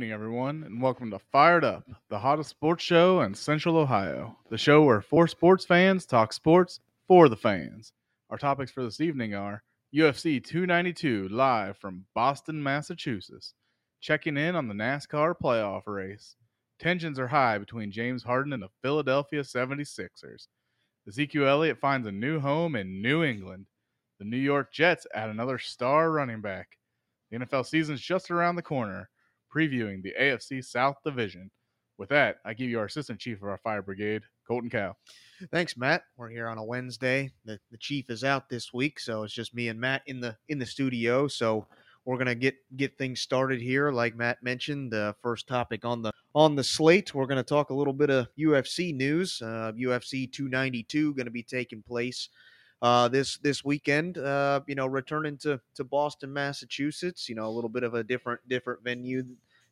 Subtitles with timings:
[0.00, 4.34] evening, everyone, and welcome to Fired Up, the hottest sports show in Central Ohio.
[4.48, 7.92] The show where four sports fans talk sports for the fans.
[8.30, 9.62] Our topics for this evening are
[9.94, 13.52] UFC 292 live from Boston, Massachusetts,
[14.00, 16.34] checking in on the NASCAR playoff race.
[16.78, 20.46] Tensions are high between James Harden and the Philadelphia 76ers.
[21.06, 23.66] Ezekiel Elliott finds a new home in New England.
[24.18, 26.78] The New York Jets add another star running back.
[27.30, 29.10] The NFL season's just around the corner,
[29.54, 31.50] previewing the AFC South Division.
[31.98, 34.96] With that, I give you our Assistant Chief of our Fire Brigade, Colton Cow.
[35.50, 36.02] Thanks, Matt.
[36.16, 37.30] We're here on a Wednesday.
[37.44, 40.36] The the chief is out this week, so it's just me and Matt in the
[40.48, 41.28] in the studio.
[41.28, 41.66] So
[42.06, 43.90] we're gonna get get things started here.
[43.92, 47.74] Like Matt mentioned, the first topic on the on the slate, we're gonna talk a
[47.74, 49.42] little bit of UFC news.
[49.42, 52.30] Uh, UFC 292 going to be taking place
[52.82, 54.18] uh, this this weekend.
[54.18, 57.28] Uh, you know, returning to to Boston, Massachusetts.
[57.28, 59.24] You know, a little bit of a different different venue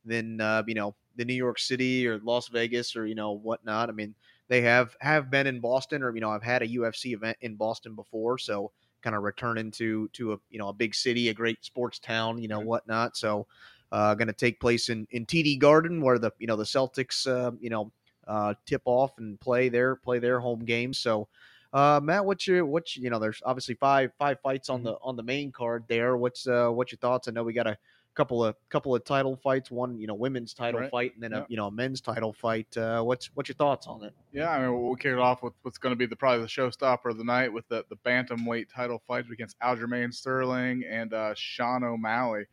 [0.05, 3.89] than uh, you know the New York City or Las Vegas or you know whatnot.
[3.89, 4.14] I mean,
[4.48, 7.55] they have have been in Boston or you know I've had a UFC event in
[7.55, 11.34] Boston before, so kind of returning to to a you know a big city, a
[11.34, 13.17] great sports town, you know whatnot.
[13.17, 13.47] So.
[13.91, 17.27] Uh, going to take place in, in TD Garden, where the you know the Celtics
[17.27, 17.91] uh, you know
[18.27, 20.98] uh, tip off and play their play their home games.
[20.98, 21.27] So
[21.72, 23.19] uh, Matt, what's your what's you know?
[23.19, 26.16] There's obviously five five fights on the on the main card there.
[26.16, 27.28] What's uh what's your thoughts?
[27.28, 27.77] I know we got a
[28.14, 30.91] couple of couple of title fights, one you know women's title Right.
[30.91, 31.39] fight, and then Yeah.
[31.41, 32.74] a you know a men's title fight.
[32.77, 34.14] Uh, what's what's your thoughts on it?
[34.33, 36.48] Yeah, I mean, we'll kick it off with what's going to be the probably the
[36.48, 41.33] showstopper of the night with the, the bantamweight title fight against Aljamain Sterling and uh,
[41.34, 42.44] Sean O'Malley.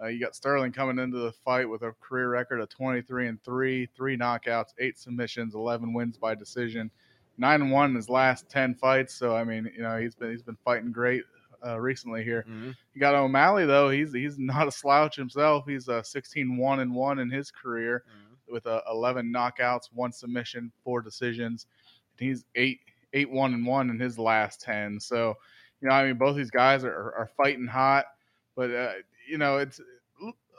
[0.00, 3.42] Uh, you got Sterling coming into the fight with a career record of 23 and
[3.42, 6.90] three, three knockouts, eight submissions, 11 wins by decision,
[7.38, 9.14] nine and one in his last 10 fights.
[9.14, 11.22] So I mean, you know, he's been he's been fighting great
[11.66, 12.44] uh, recently here.
[12.94, 15.64] You got O'Malley though; he's he's not a slouch himself.
[15.66, 18.04] He's uh, 16 one and one in his career
[18.50, 21.66] with uh, 11 knockouts, one submission, four decisions.
[22.18, 22.80] He's eight
[23.12, 25.00] eight one and one in his last 10.
[25.00, 25.34] So,
[25.80, 28.06] you know, I mean, both these guys are, are, are fighting hot,
[28.56, 28.92] but uh,
[29.28, 29.80] you know, it's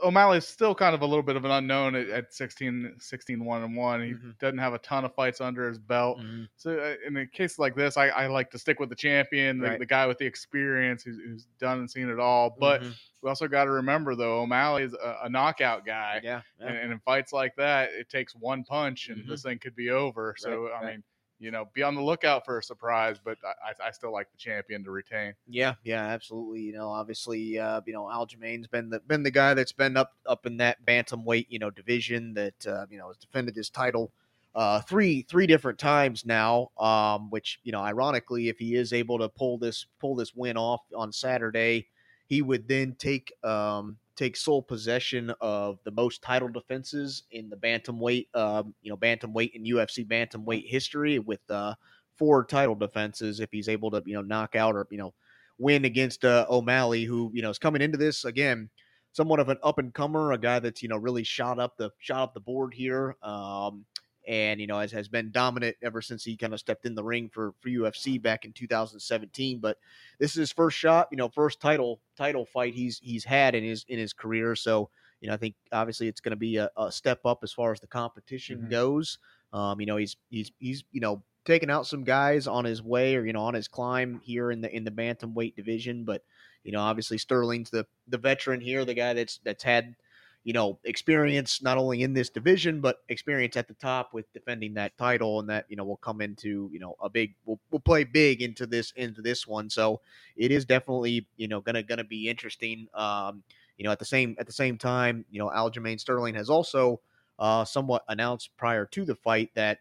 [0.04, 3.64] O'Malley's still kind of a little bit of an unknown at, at 16, 16 one
[3.64, 4.02] and one.
[4.02, 4.38] He Mhm.
[4.40, 6.20] doesn't have a ton of fights under his belt.
[6.20, 6.48] Mhm.
[6.56, 9.60] So uh, in a case like this, I, I like to stick with the champion,
[9.60, 9.80] the, Right.
[9.80, 12.56] the guy with the experience who's, who's done and seen it all.
[12.60, 12.94] But Mhm.
[13.22, 16.68] we also got to remember though, O'Malley is a, a knockout guy, yeah, yeah.
[16.68, 19.28] and, and in fights like that, it takes one punch and Mhm.
[19.28, 20.36] this thing could be over.
[20.38, 20.92] So Right, I right.
[20.94, 21.04] mean,
[21.40, 23.18] you know, be on the lookout for a surprise.
[23.24, 25.34] But I, I- still like the champion to retain.
[25.48, 26.62] Yeah, yeah, absolutely.
[26.62, 30.14] You know, obviously, uh, you know, Aljamain's been the been the guy that's been up
[30.26, 34.12] up in that bantamweight, you know, division that uh, you know has defended his title
[34.56, 36.70] uh, three three different times now.
[36.80, 40.58] Um, which you know, ironically, if he is able to pull this pull this win
[40.58, 41.88] off on Saturday,
[42.28, 47.56] he would then take um, take sole possession of the most title defenses in the
[47.56, 51.74] bantamweight, um, you know, bantamweight in UFC bantamweight history with uh,
[52.18, 55.14] four title defenses if he's able to you know knock out or you know
[55.58, 58.70] win against uh, O'Malley, who you know is coming into this again
[59.14, 61.90] somewhat of an up and comer, a guy that's you know really shot up the
[62.00, 63.86] shot up the board here, um,
[64.30, 67.04] and you know has, has been dominant ever since he kind of stepped in the
[67.04, 69.60] ring for for UFC back in 2017.
[69.60, 69.78] But
[70.20, 73.64] this is his first shot, you know, first title title fight he's he's had in
[73.64, 74.56] his in his career.
[74.56, 77.52] So you know, I think obviously it's going to be a, a step up as
[77.52, 78.70] far as the competition Mhm.
[78.70, 79.18] goes.
[79.52, 83.16] Um, you know, he's he's he's you know taking out some guys on his way
[83.16, 86.24] or you know on his climb here in the in the bantamweight division, but
[86.64, 89.96] you know obviously Sterling's the the veteran here, the guy that's that's had
[90.44, 94.74] you know experience not only in this division but experience at the top with defending
[94.76, 97.80] that title, and that you know will come into you know a big we'll, we'll
[97.80, 99.70] play big into this into this one.
[99.70, 100.02] So
[100.36, 102.88] it is definitely you know gonna gonna be interesting.
[102.94, 103.44] Um,
[103.78, 107.02] you know at the same at the same time, you know Aljamain Sterling has also
[107.38, 109.80] uh, somewhat announced prior to the fight that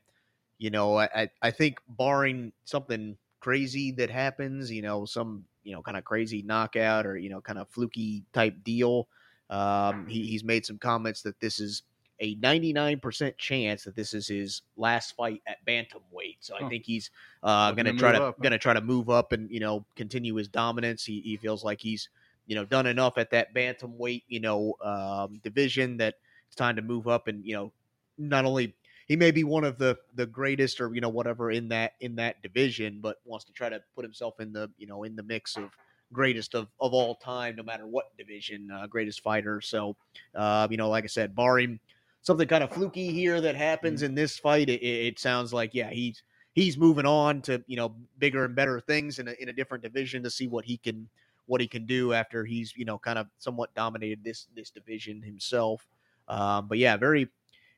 [0.59, 5.73] you know, I, I- I think barring something crazy that happens, you know, some, you
[5.73, 9.09] know, kind of crazy knockout or, you know, kind of fluky type deal,
[9.51, 11.83] um, he, he's made some comments that this is
[12.21, 16.39] a 99% chance that this is his last fight at bantamweight.
[16.41, 16.65] So I Huh.
[16.65, 17.11] think he's
[17.43, 19.87] uh, going to to try to going to try to move up and, you know,
[19.95, 21.05] continue his dominance.
[21.05, 22.09] He, he feels like he's,
[22.47, 26.17] you know, done enough at that bantamweight, you know, um, division that
[26.47, 27.73] it's time to move up and, you know,
[28.17, 28.75] not only
[29.07, 32.17] he may be one of the the greatest or you know whatever in that in
[32.17, 35.23] that division but wants to try to put himself in the you know in the
[35.23, 35.71] mix of
[36.13, 39.97] greatest of, of all time no matter what division uh, greatest fighter so
[40.35, 41.79] uh, you know like i said barring
[42.23, 45.91] something kind of fluky here that happens in this fight it, it sounds like yeah
[45.91, 46.23] he's
[46.55, 49.83] he's moving on to you know bigger and better things in a, in a different
[49.83, 51.09] division to see what he can
[51.47, 55.23] what he can do after he's you know kind of somewhat dominated this this division
[55.23, 55.87] himself
[56.29, 57.29] Um, but yeah, very,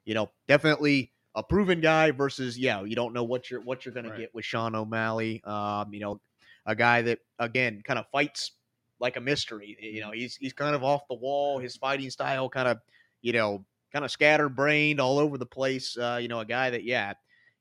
[0.04, 3.94] you know, definitely a proven guy versus yeah, you don't know what you're what you're
[3.94, 4.18] gonna Right.
[4.20, 5.42] get with Sean O'Malley.
[5.44, 6.20] Um, you know,
[6.66, 8.52] a guy that again kind of fights
[9.00, 9.76] like a mystery.
[9.80, 11.58] You know, he's he's kind of off the wall.
[11.58, 12.78] His fighting style kind of,
[13.22, 15.96] you know, kind of scatterbrained all over the place.
[15.96, 17.14] Uh, you know, a guy that yeah,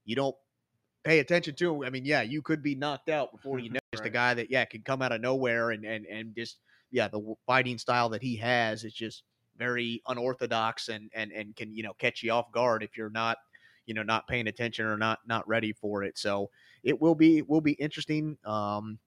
[0.05, 0.35] you don't
[1.03, 1.75] pay attention to.
[1.75, 1.87] Him.
[1.87, 3.79] I mean, yeah, you could be knocked out before you know.
[3.93, 6.59] Just a guy that yeah can come out of nowhere and and and just
[6.91, 9.23] yeah the fighting style that he has is just
[9.57, 13.37] very unorthodox and and and can you know catch you off guard if you're not
[13.87, 16.17] you know not paying attention or not not ready for it.
[16.19, 16.51] So
[16.83, 18.37] it will be will be interesting.
[18.45, 18.99] Um,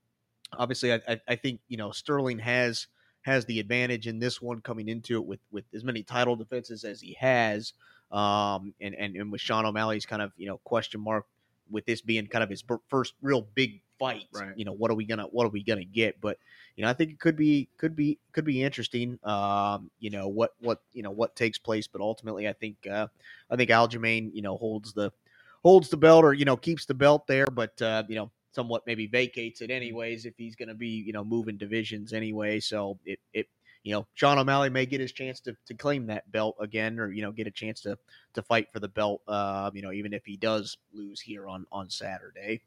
[0.57, 2.87] obviously, I, I, think you know Sterling has
[3.23, 6.85] has the advantage in this one coming into it with with as many title defenses
[6.85, 7.73] as he has,
[8.11, 11.27] um, and and and with Sean O'Malley's kind of you know question mark
[11.71, 14.27] with this being kind of his first real big fight.
[14.33, 14.53] Right.
[14.57, 16.21] You know what are we gonna what are we gonna get?
[16.21, 16.39] But
[16.77, 19.19] you know I think it could be could be could be interesting.
[19.23, 23.07] Um, you know what what you know what takes place, but ultimately I think uh,
[23.51, 25.13] I think Aljamain you know holds the
[25.63, 28.83] holds the belt or you know keeps the belt there, but uh, you know somewhat
[28.87, 32.61] maybe vacates it anyways if he's going to be you know moving divisions anyway.
[32.61, 33.47] So it it
[33.83, 37.11] you know Sean O'Malley may get his chance to, to claim that belt again, or
[37.13, 37.97] you know get a chance to
[38.35, 39.23] to fight for the belt.
[39.27, 42.63] Uh, you know even if he does lose here on on Saturday.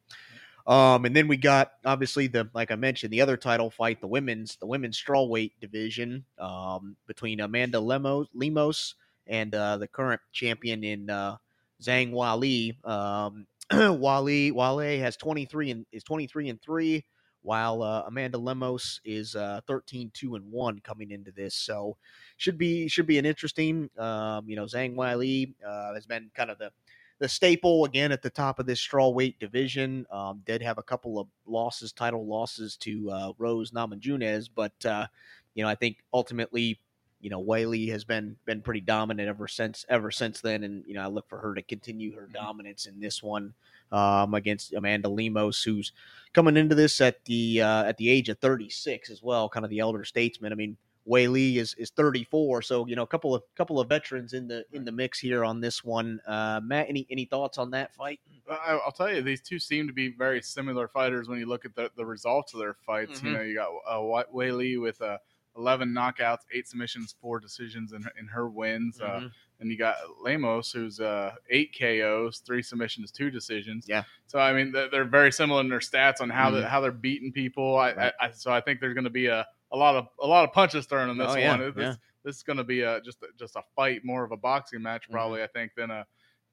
[0.67, 4.07] Um, and then we got obviously the like I mentioned the other title fight, the
[4.07, 8.95] women's the women's strawweight division um, between Amanda Lemos Lemos
[9.27, 11.37] and uh, the current champion in uh,
[11.85, 12.75] Zhang Weili.
[12.87, 13.47] Um,
[13.99, 17.03] Wali Wale has 23 and is 23 and 3
[17.41, 21.55] while uh, Amanda Lemos is uh, 13 2 and 1 coming into this.
[21.55, 21.97] So
[22.37, 26.51] should be should be an interesting um, you know Zhang Weili uh, has been kind
[26.51, 26.71] of the
[27.19, 30.05] the staple again at the top of this strawweight division.
[30.11, 35.07] Um, did have a couple of losses, title losses to uh, Rose Namajunas, but uh,
[35.53, 36.79] you know I think ultimately
[37.25, 40.93] you know Weili has been been pretty dominant ever since ever since then, and you
[40.93, 43.55] know I look for her to continue her dominance in this one
[43.91, 45.91] um, against Amanda Lemos, who's
[46.33, 49.71] coming into this at the uh, at the age of 36 as well, kind of
[49.71, 50.51] the elder statesman.
[50.53, 50.77] I mean.
[51.07, 54.65] Weili is is 34, so you know a couple of couple of veterans in the
[54.73, 56.19] in the mix here on this one.
[56.25, 58.19] Uh, Matt, any any thoughts on that fight?
[58.49, 61.63] I, I'll tell you, these two seem to be very similar fighters when you look
[61.63, 63.21] at the, the results of their fights.
[63.21, 63.23] Mhm.
[63.23, 65.19] You know, you got uh, Li with uh,
[65.57, 68.99] 11 knockouts, eight submissions, four decisions in her, in her wins.
[68.99, 69.31] Uh, Mhm.
[69.61, 73.85] and you got Lemos, who's uh, eight KOs, three submissions, two decisions.
[73.87, 74.03] Yeah.
[74.27, 76.53] So I mean, they're, they're very similar in their stats on how Mhm.
[76.61, 77.77] they, how they're beating people.
[77.77, 78.13] I, Right.
[78.19, 80.43] I, I so I think there's going to be a, a lot of a lot
[80.43, 81.59] of punches thrown in this Oh, yeah, one.
[81.73, 81.95] This, yeah.
[82.23, 84.81] this is going to be a just a- just a fight, more of a boxing
[84.81, 85.11] match, Mhm.
[85.13, 85.41] probably.
[85.43, 86.05] I think than a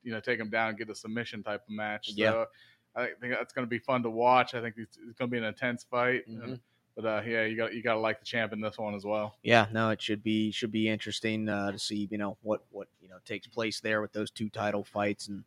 [0.05, 2.11] you know take them down get a submission type of match.
[2.15, 2.31] Yeah.
[2.31, 2.47] So
[2.95, 4.55] I think that's going to be fun to watch.
[4.55, 6.29] I think it's, it's going to be an intense fight.
[6.29, 6.43] Mhm.
[6.45, 6.61] And-
[6.97, 9.05] but uh, yeah, you got you got to like the champ in this one as
[9.05, 9.37] well.
[9.43, 12.89] Yeah, no, it should be should be interesting uh, to see you know what what
[13.01, 15.45] you know takes place there with those two title fights and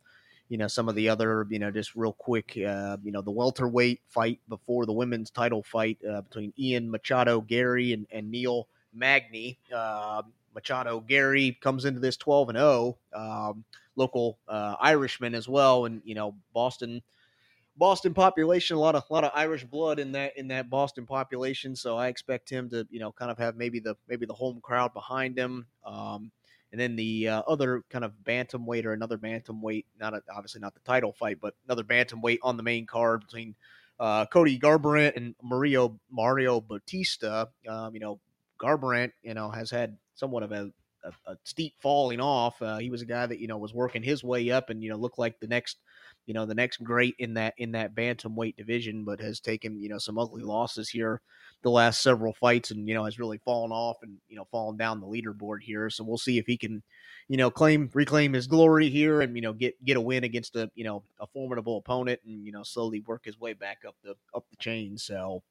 [0.48, 3.30] you know some of the other you know just real quick uh, you know the
[3.30, 8.68] welterweight fight before the women's title fight uh, between Ian Machado Garry and, and Neil
[8.92, 9.58] Magny.
[9.74, 10.22] Uh,
[10.54, 13.62] Machado Garry comes into this 12 and 0, um,
[13.94, 17.02] local uh, Irishman as well, and you know Boston.
[17.76, 21.06] Boston population, a lot of a lot of Irish blood in that in that Boston
[21.06, 21.76] population.
[21.76, 24.60] So I expect him to, you know, kind of have maybe the maybe the home
[24.62, 25.66] crowd behind him.
[25.84, 26.30] Um,
[26.72, 30.74] and then the uh, other kind of bantamweight or another bantamweight, not a, obviously not
[30.74, 33.54] the title fight, but another bantamweight on the main card between
[34.00, 37.48] uh, Cody Garbrandt and Mario Mario Bautista.
[37.68, 38.20] Um, you know,
[38.58, 40.72] Garbrandt, you know, has had somewhat of a,
[41.04, 42.60] a, a steep falling off.
[42.60, 44.90] Uh, he was a guy that you know was working his way up and you
[44.90, 45.78] know looked like the next
[46.26, 49.88] you know the next great in that in that bantamweight division, but has taken you
[49.88, 51.20] know some ugly losses here
[51.62, 54.76] the last several fights, and you know has really fallen off and you know fallen
[54.76, 55.88] down the leaderboard here.
[55.88, 56.82] So we'll see if he can
[57.28, 60.56] you know claim reclaim his glory here and you know get get a win against
[60.56, 63.94] a you know a formidable opponent and you know slowly work his way back up
[64.02, 64.98] the up the chain.
[64.98, 65.42] So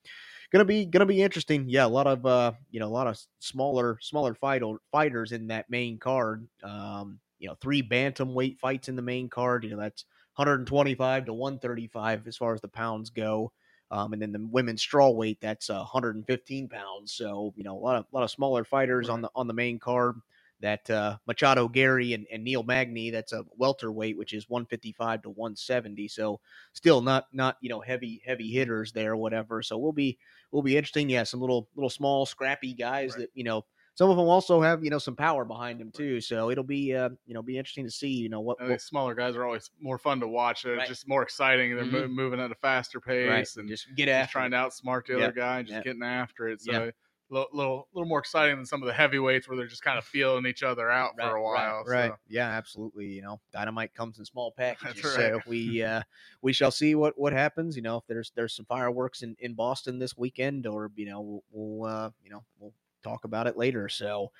[0.51, 1.65] gonna be gonna be interesting.
[1.67, 5.47] Yeah, a lot of uh you know a lot of smaller smaller fight fighters in
[5.47, 6.47] that main card.
[6.63, 9.63] Um, you know, three bantamweight fights in the main card.
[9.63, 13.51] You know that's 125 to 135 as far as the pounds go.
[13.91, 17.13] Um, and then the women's straw weight that's uh, 115 pounds.
[17.13, 19.79] So you know a lot of lot of smaller fighters on the on the main
[19.79, 20.15] card.
[20.61, 25.29] That uh, Machado Garry and, and Neil Magny, that's a welterweight, which is 155 to
[25.29, 26.07] 170.
[26.07, 26.39] So
[26.73, 29.61] still not not you know heavy heavy hitters there, whatever.
[29.61, 30.17] So we'll be
[30.51, 31.09] we'll be interesting.
[31.09, 33.23] Yeah, some little little small scrappy guys Right.
[33.23, 33.65] that you know.
[33.95, 36.21] Some of them also have you know some power behind them too.
[36.21, 39.15] So it'll be uh, you know be interesting to see you know what, what smaller
[39.15, 40.63] guys are always more fun to watch.
[40.63, 40.81] They're Right.
[40.81, 41.75] just more exciting.
[41.75, 42.09] They're Mhm.
[42.09, 45.15] moving at a faster pace right and just get just after trying to outsmart the
[45.15, 45.17] Yeah.
[45.17, 45.83] other guy and just Yeah.
[45.83, 46.61] getting after it.
[46.61, 46.85] So Yeah.
[47.29, 50.05] little, little, little more exciting than some of the heavyweights where they're just kind of
[50.05, 51.85] feeling each other out Right, for a while.
[51.85, 52.15] Right, right.
[52.15, 52.17] so.
[52.27, 53.05] Yeah, absolutely.
[53.07, 55.07] You know, dynamite comes in small packages.
[55.15, 55.33] right.
[55.33, 56.01] So we uh
[56.41, 57.75] we shall see what what happens.
[57.75, 61.21] You know, if there's there's some fireworks in in Boston this weekend, or you know,
[61.21, 62.73] we'll, we'll uh you know we'll
[63.09, 63.89] talk about it later.
[63.89, 64.31] So,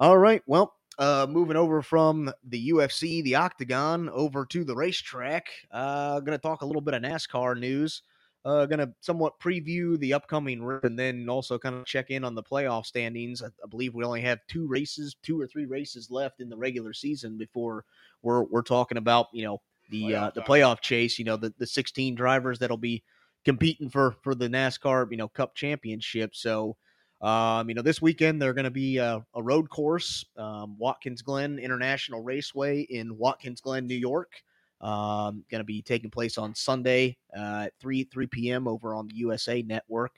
[0.00, 0.42] all right.
[0.46, 5.48] Well, uh, moving over from the UFC, the Octagon, over to the racetrack.
[5.70, 8.02] Uh, gonna talk a little bit of NASCAR news.
[8.44, 12.34] Uh, gonna somewhat preview the upcoming race and then also kind of check in on
[12.34, 13.42] the playoff standings.
[13.42, 16.56] I, I believe we only have two races, two or three races left in the
[16.56, 17.84] regular season before
[18.22, 21.18] we're we're talking about you know the uh, the playoff chase.
[21.18, 23.02] You know the the 16 drivers that'll be
[23.44, 26.34] competing for for the NASCAR you know Cup Championship.
[26.34, 26.76] So.
[27.22, 31.22] Um, you know, this weekend they're going to be a, a road course, um, Watkins
[31.22, 34.32] Glen International Raceway in Watkins Glen, New York.
[34.82, 38.68] Um, going to be taking place on Sunday uh, at 3 3 p.m.
[38.68, 40.12] over on the USA Network.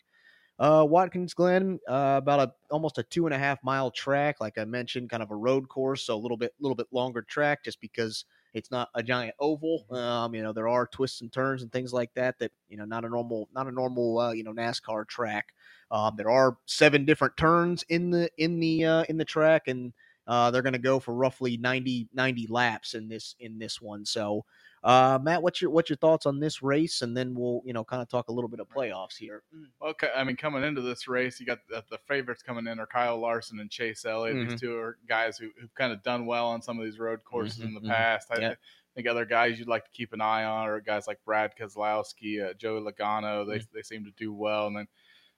[0.59, 4.59] Uh, Watkins Glen, uh, about a almost a two and a half mile track, like
[4.59, 7.63] I mentioned, kind of a road course, so a little bit little bit longer track,
[7.63, 8.25] just because
[8.55, 9.87] it's not a giant oval.
[9.91, 12.85] Um, you know, there are twists and turns and things like that that you know
[12.85, 15.55] not a normal not a normal uh, you know NASCAR track.
[15.91, 19.93] Um, there are seven different turns in the in the uh, in the track, and
[20.29, 24.05] uh, they're going to go for roughly 90, 90 laps in this in this one.
[24.05, 24.45] So,
[24.89, 27.03] uh, Matt, what's your what's your thoughts on this race?
[27.03, 29.43] And then we'll you know kind of talk a little bit of playoffs here.
[29.83, 32.87] Okay, I mean, coming into this race, you got the, the favorites coming in are
[32.87, 34.37] Kyle Larson and Chase Elliott.
[34.37, 34.51] Mhm.
[34.51, 37.23] These two are guys who, who've kind of done well on some of these road
[37.25, 37.89] courses in the Mhm, mhm.
[37.91, 38.29] past.
[38.31, 38.55] I Yeah.
[38.95, 42.43] think other guys you'd like to keep an eye on are guys like Brad Keselowski,
[42.49, 43.47] uh, Joey Logano.
[43.47, 43.69] They, Mm.
[43.75, 44.69] they seem to do well.
[44.69, 44.89] And then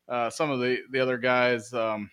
[0.08, 2.08] uh, some of the, the other guys, um,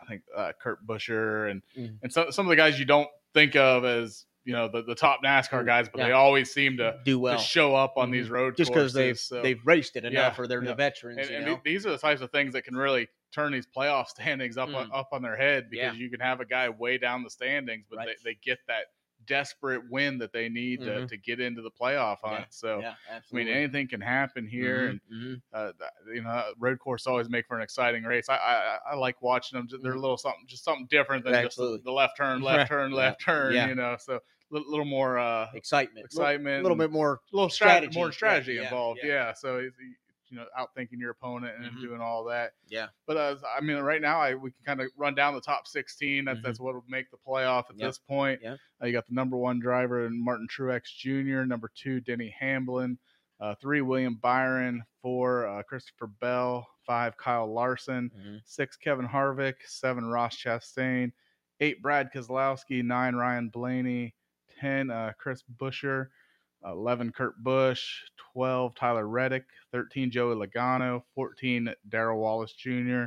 [0.00, 1.98] I think uh, Kurt Busher and, Mhm.
[2.02, 4.94] and some, some of the guys you don't think of as, you know, the, the
[4.94, 8.08] top NASCAR Mm, guys, but they always seem to, Do to well show up on
[8.08, 8.12] Mhm.
[8.12, 10.70] these road just because they've so- they've raced it enough, Yeah, or they're yeah.
[10.70, 11.18] the veterans.
[11.18, 13.66] and, you and th- these are the types of things that can really turn these
[13.66, 14.94] playoff standings up on, Mm.
[14.98, 16.00] up on their head because Yeah.
[16.00, 18.16] you can have a guy way down the standings, but Right.
[18.24, 18.86] they, they get that
[19.26, 21.08] desperate win that they need to, Mhm.
[21.08, 22.40] to get into the playoff hunt.
[22.40, 25.42] Yeah, So yeah, I mean, anything can happen here, Mhm, and mhm.
[25.52, 25.72] uh,
[26.14, 28.28] you know, road course always make for an exciting race.
[28.28, 29.68] I I, I like watching them.
[29.82, 31.46] They're a little something, just something different than Mm-hmm.
[31.46, 31.78] Absolutely.
[31.78, 32.96] just the, left turn, left turn, Yeah.
[32.96, 33.54] left turn.
[33.54, 33.68] Yeah.
[33.68, 34.20] You know, so
[34.52, 37.20] a little, more uh, excitement, excitement, a little, bit more.
[37.32, 39.00] a little strategy, more strategy yeah, involved.
[39.02, 39.08] yeah.
[39.28, 39.32] Yeah.
[39.32, 39.68] So
[40.28, 41.80] you know, outthinking your opponent and Mhm.
[41.80, 42.54] doing all that.
[42.68, 42.88] Yeah.
[43.06, 45.68] But uh, I mean, right now, I we can kind of run down the top
[45.68, 46.24] 16.
[46.24, 46.42] That's Mhm.
[46.42, 47.88] that's what will make the playoff at Yep.
[47.88, 48.40] this point.
[48.42, 48.56] Yeah.
[48.82, 52.98] Uh, you got the number one driver in Martin Truex Jr., number two Denny Hamlin,
[53.38, 58.40] uh, three William Byron, four uh, Christopher Bell, five Kyle Larson, Mhm.
[58.44, 61.12] six Kevin Harvick, seven Ross Chastain,
[61.60, 64.12] eight Brad Keselowski, nine Ryan Blaney,
[64.58, 66.08] ten uh, Chris Buescher,
[66.64, 73.04] eleven Kurt Busch, twelve Tyler Reddick, thirteen Joey Logano, fourteen Darrell Wallace Jr.,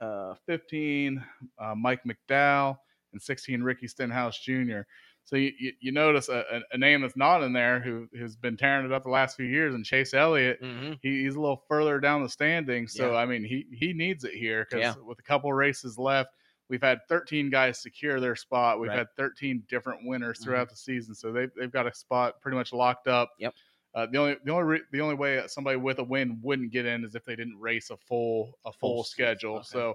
[0.00, 1.24] uh, fifteen
[1.58, 2.78] uh, Mike McDowell,
[3.12, 4.80] and sixteen Ricky Stenhouse Jr.
[5.24, 8.56] So you, you, you notice a, a, name that's not in there who who's been
[8.56, 10.98] tearing it up the last few years, and Chase Elliott Mhm.
[11.02, 12.94] he, he's a little further down the standings.
[12.94, 13.18] So Yeah.
[13.18, 14.94] I mean, he he needs it here because Yeah.
[15.04, 16.30] with a couple races left,
[16.68, 18.80] we've had 13 guys secure their spot.
[18.80, 18.98] We've Right.
[18.98, 20.44] had 13 different winners Mhm.
[20.44, 23.30] throughout the season, so they've they've got a spot pretty much locked up.
[23.38, 23.54] Yep.
[23.94, 26.84] Uh, the only the only re- the only way somebody with a win wouldn't get
[26.86, 29.56] in is if they didn't race a full a full Full schedule.
[29.56, 29.64] okay.
[29.64, 29.90] So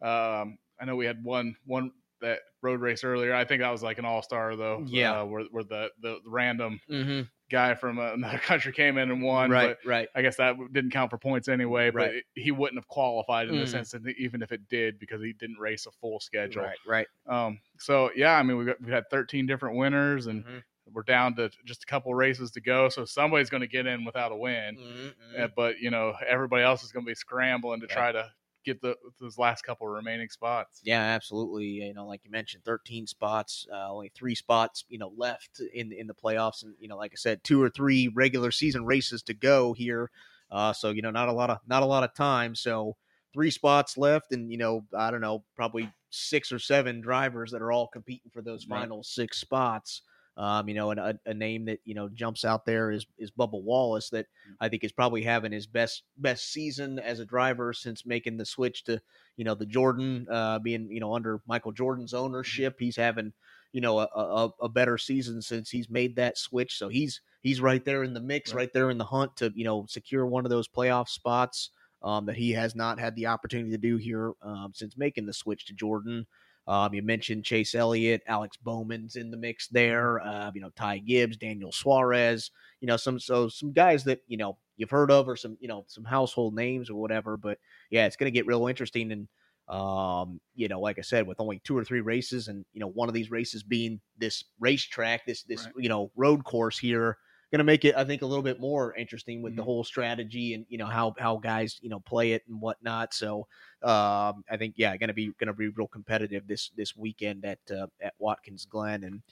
[0.00, 3.34] um, I know we had one one that road race earlier.
[3.34, 4.84] I think that was like an all star though.
[4.86, 5.20] Yeah.
[5.20, 7.28] uh, where where the, the random Mhm.
[7.52, 9.50] Guy from another country came in and won.
[9.50, 10.08] Right, But right.
[10.16, 11.90] I guess that didn't count for points anyway.
[11.90, 12.22] But Right.
[12.34, 13.78] he wouldn't have qualified in this Mhm.
[13.80, 16.62] instance, even if it did, because he didn't race a full schedule.
[16.64, 17.06] Right, right.
[17.26, 20.62] Um, so yeah, I mean, we got we had 13 different winners, and Mhm.
[20.92, 22.88] we're down to just a couple races to go.
[22.88, 24.76] So somebody's going to get in without a win.
[24.76, 27.94] Mhm, Uh, but you know, everybody else is going to be scrambling to Yeah.
[27.94, 28.32] try to
[28.64, 30.84] get the those last couple remaining spots.
[30.84, 31.66] Yeah, absolutely.
[31.66, 35.92] You know, like you mentioned, 13 spots, uh, only three spots, you know, left in
[35.92, 39.22] in the playoffs, and you know, like I said, two or three regular season races
[39.24, 40.10] to go here.
[40.50, 42.56] Uh, so you know, not a lot of not a lot of time.
[42.56, 42.96] So
[43.32, 47.62] three spots left, and you know, I don't know, probably six or seven drivers that
[47.62, 48.88] are all competing for those Right.
[48.88, 50.02] final six spots.
[50.36, 53.30] Um, you know, and a, a name that you know jumps out there is is
[53.30, 54.26] Bubba Wallace that
[54.60, 58.46] I think is probably having his best best season as a driver since making the
[58.46, 59.00] switch to
[59.36, 62.76] you know the Jordan uh, being you know under Michael Jordan's ownership.
[62.78, 63.34] He's having
[63.72, 66.78] you know a, a, a better season since he's made that switch.
[66.78, 68.60] So he's he's right there in the mix, Right.
[68.62, 71.70] right there in the hunt to you know secure one of those playoff spots
[72.02, 75.32] um, that he has not had the opportunity to do here um, since making the
[75.32, 76.26] switch to Jordan.
[76.66, 80.20] Um, you mentioned Chase Elliott, Alex Bowman's in the mix there.
[80.20, 82.50] Uh, you know Ty Gibbs, Daniel Suarez.
[82.80, 85.68] You know some so some guys that you know you've heard of or some you
[85.68, 87.36] know some household names or whatever.
[87.36, 87.58] But
[87.90, 89.28] yeah, it's going to get real interesting and.
[89.68, 92.88] Um, you know, like I said, with only two or three races, and you know,
[92.88, 95.74] one of these races being this racetrack, this this Right.
[95.78, 97.16] you know road course here,
[97.52, 99.64] going to make it, I think, a little bit more interesting with the Mhm.
[99.64, 103.14] whole strategy and you know how how guys you know play it and whatnot.
[103.14, 103.46] So
[103.82, 107.44] um, I think yeah, going to be going to be real competitive this this weekend
[107.44, 109.22] at uh, at Watkins Glen, and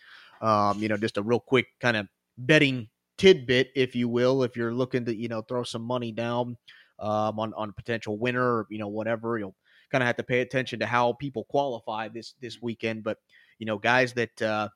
[0.41, 2.09] um, you know, just a real quick kind of
[2.39, 6.57] betting tidbit, if you will, if you're looking to you know throw some money down
[6.99, 9.57] um, on on a potential winner or you know whatever, you'll
[9.91, 13.03] kind of have to pay attention to how people qualify this this weekend.
[13.05, 13.19] But
[13.59, 14.69] you know, guys that uh,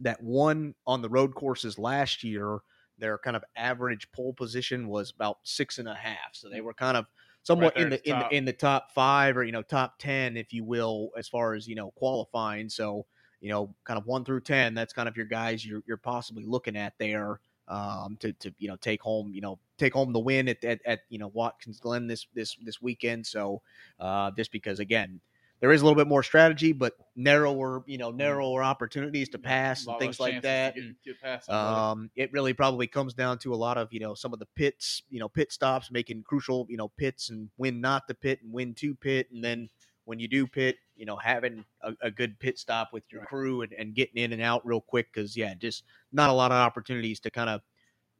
[0.00, 2.58] that won on the road courses last year,
[2.98, 6.32] their kind of average pole position was about six and a half.
[6.32, 7.06] So they were kind of
[7.42, 8.30] somewhat there in the in top.
[8.30, 11.54] the in the top five or you know top ten, if you will, as far
[11.54, 12.68] as you know qualifying.
[12.68, 13.06] So
[13.40, 16.44] you know, kind of one through ten, that's kind of your guys you're you're possibly
[16.46, 20.20] looking at there um, to to you know take home you know take home the
[20.20, 23.26] win at, at, at you know Watkins Glen this this this weekend.
[23.26, 23.62] So
[24.00, 25.20] uh, just because again
[25.60, 29.86] there is a little bit more strategy, but narrower you know narrower opportunities to pass
[29.86, 30.74] and things like that.
[30.74, 34.00] Get, and, get past um, it really probably comes down to a lot of you
[34.00, 37.48] know some of the pits, you know, pit stops, making crucial you know pits and
[37.56, 39.68] when not to pit and when to pit, and then
[40.06, 43.28] when you do pit, you know, having a, a good pit stop with your Right.
[43.28, 46.50] crew and, and getting in and out real quick because yeah, just not a lot
[46.50, 47.62] of opportunities to kind of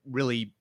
[0.06, 0.52] really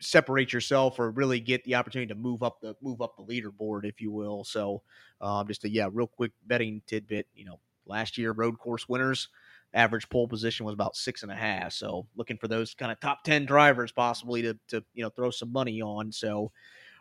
[0.00, 3.84] separate yourself or really get the opportunity to move up the move up the leaderboard,
[3.84, 4.44] if you will.
[4.44, 4.82] So,
[5.20, 7.26] um, just a yeah, real quick betting tidbit.
[7.34, 9.28] You know, last year road course winners
[9.72, 11.72] average pole position was about six and a half.
[11.72, 15.30] So, looking for those kind of top ten drivers possibly to to you know throw
[15.30, 16.10] some money on.
[16.12, 16.50] So.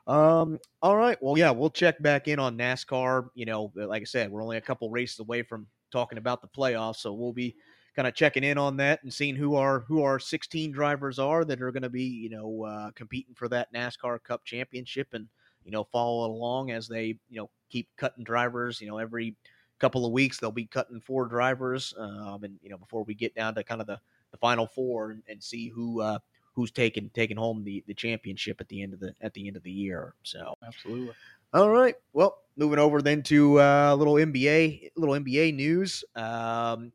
[0.07, 0.57] Um.
[0.81, 1.17] All right.
[1.21, 3.27] Well, yeah, we'll check back in on NASCAR.
[3.35, 6.47] You know, like I said, we're only a couple races away from talking about the
[6.47, 7.55] playoffs, so we'll be
[7.99, 11.43] kind of checking in on that and seeing who our who our 16 drivers are
[11.43, 15.27] that are going to be you know uh, competing for that NASCAR Cup championship and
[15.65, 19.35] you know follow along as they you know keep cutting drivers you know every
[19.79, 23.35] couple of weeks they'll be cutting four drivers um, and you know before we get
[23.35, 23.99] down to kind of the,
[24.31, 26.19] the final four and, and see who uh,
[26.53, 29.57] who's taking taking home the the championship at the end of the at the end
[29.57, 31.13] of the year so Absolutely.
[31.53, 31.95] all right.
[32.13, 36.03] Well, moving over then to uh, a little NBA, little NBA news.
[36.15, 36.93] Um,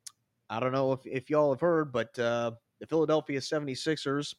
[0.56, 4.34] I don't know if, if y'all have heard, but uh, the Philadelphia 76ers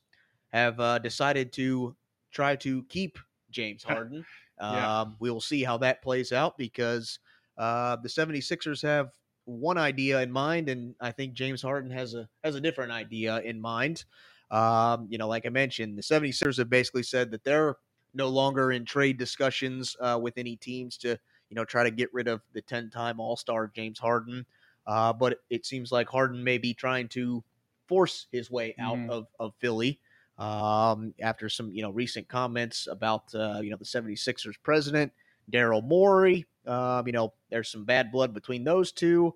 [0.54, 1.95] have uh, decided to
[2.32, 3.19] try to keep
[3.51, 4.25] James Harden.
[4.62, 5.01] Yeah.
[5.01, 7.19] um, we will see how that plays out because
[7.58, 9.12] uh, the 76ers have
[9.43, 13.41] one idea in mind, and I think James Harden has a has a different idea
[13.41, 14.06] in mind.
[14.49, 17.75] Um, you know, like I mentioned, the 76ers have basically said that they're
[18.15, 21.10] no longer in trade discussions uh, with any teams to
[21.49, 24.45] you know try to get rid of the 10-time all-star james harden
[24.87, 27.43] uh, but it, seems like harden may be trying to
[27.87, 29.09] force his way out Mhm.
[29.09, 29.99] of, of philly
[30.37, 35.11] um, after some you know recent comments about uh, you know the 76ers president
[35.51, 39.33] daryl morey um, you know there's some bad blood between those two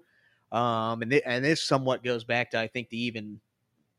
[0.52, 3.40] um, and, th- and this somewhat goes back to i think the even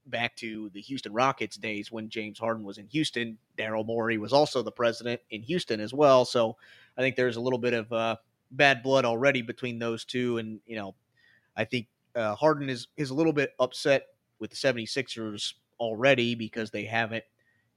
[0.07, 3.39] back to the Houston Rockets days when James Harden was in Houston.
[3.57, 6.25] Daryl Morey was also the president in Houston as well.
[6.25, 6.57] So
[6.97, 8.17] I think there's a little bit of uh,
[8.51, 10.39] bad blood already between those two.
[10.39, 10.95] And, you know,
[11.57, 14.09] I think uh, Harden is, is a little bit upset
[14.39, 17.25] with the 76ers already because they haven't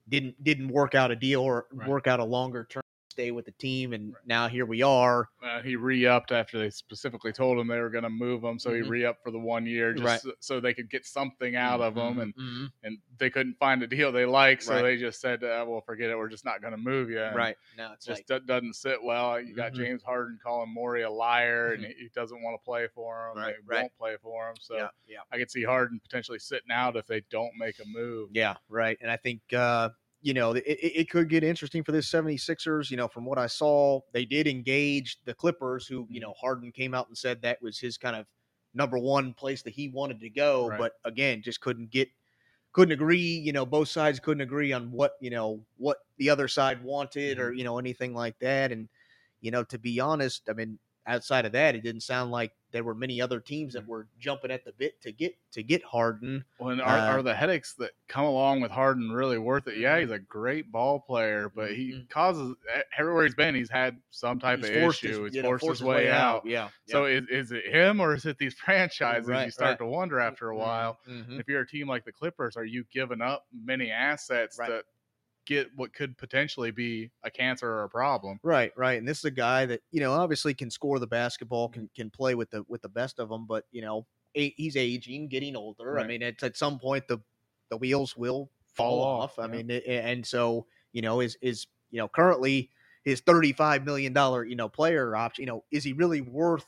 [0.09, 1.88] didn't didn't work out a deal or Right.
[1.88, 2.83] work out a longer term
[3.13, 7.32] stay with the team and now here we are Uh, he re-upped after they specifically
[7.32, 8.76] told him they were going to move him, so Mhm.
[8.76, 10.19] he re-upped for the one year just Right.
[10.21, 12.71] so, so they could get something out of him, and Mhm.
[12.82, 14.82] and they couldn't find a deal they like, so Right.
[14.82, 17.36] they just said, uh, "Well, forget it, we're just not going to move you." And
[17.36, 19.39] right now it Just like do- doesn't sit well.
[19.39, 19.78] You got Mhm.
[19.78, 23.38] James Harden calling Morey a liar, and he, he doesn't want to play for him.
[23.38, 23.82] Right, they right.
[23.82, 24.56] won't play for him.
[24.60, 27.86] So yeah yeah I could see Harden potentially sitting out if they don't make a
[27.86, 28.30] move.
[28.34, 28.97] Yeah, right.
[29.02, 29.89] And I think uh,
[30.23, 32.89] you know, it, it could get interesting for this 76ers.
[32.89, 36.29] You know, from what I saw, they did engage the Clippers, who, you mm-hmm.
[36.29, 38.25] know, Harden came out and said that was his kind of
[38.73, 40.69] number one place that he wanted to go.
[40.69, 40.79] Right.
[40.79, 42.07] But again, just couldn't get
[42.71, 46.47] couldn't agree, you know, both sides couldn't agree on what, you know, what the other
[46.47, 47.59] side wanted or, mm-hmm.
[47.59, 48.71] you know, anything like that.
[48.71, 48.89] And,
[49.41, 52.84] you know, to be honest, I mean, outside of that, it didn't sound like there
[52.84, 56.44] were many other teams that were jumping at the bit to get to get Harden.
[56.58, 59.78] Well, and are, Uh, are the headaches that come along with Harden really worth it?
[59.78, 62.10] Yeah, he's a great ball player, but he Mhm.
[62.10, 62.56] causes
[62.98, 65.24] everywhere he's been, he's had some type He's of forced issue.
[65.24, 66.46] his- he's you know, forced, forced his way, out.
[66.48, 66.70] Yeah.
[66.88, 69.28] So is, is it him or is it these franchises?
[69.30, 69.78] Right, you start right.
[69.80, 71.00] to wonder after a while.
[71.08, 71.39] Mhm.
[71.39, 74.70] If you're a team like the Clippers, are you giving up many assets Right.
[74.70, 74.84] to
[75.45, 78.39] get what could potentially be a cancer or a problem?
[78.43, 78.97] Right, right.
[78.97, 82.10] And this is a guy that you know obviously can score the basketball, can can
[82.10, 85.99] play with the with the best of them, but you know he's aging, getting older.
[85.99, 87.19] I mean, it's at some point the
[87.69, 89.32] the wheels will fall, Fall off.
[89.32, 89.58] off, I yeah.
[89.58, 92.69] mean, it, and so you know is is you know currently
[93.03, 95.43] his thirty-five million dollar you know player option.
[95.43, 96.65] You know, is he really worth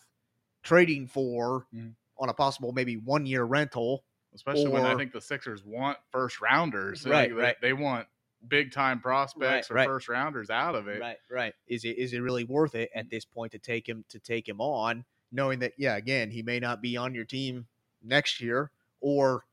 [0.64, 1.96] trading for Mhm.
[2.18, 4.06] on a possible maybe one-year rental?
[4.34, 7.06] Especially when I think the Sixers want first rounders.
[7.08, 7.56] Right, they- right.
[7.62, 8.08] They want
[8.50, 9.88] big time prospects or right.
[9.88, 11.00] first rounders out of it.
[11.00, 11.54] Right, right.
[11.68, 14.48] Is it is it really worth it at this point to take him to take
[14.48, 17.68] him on, knowing that yeah, again, he may not be on your team
[18.04, 19.46] next year, or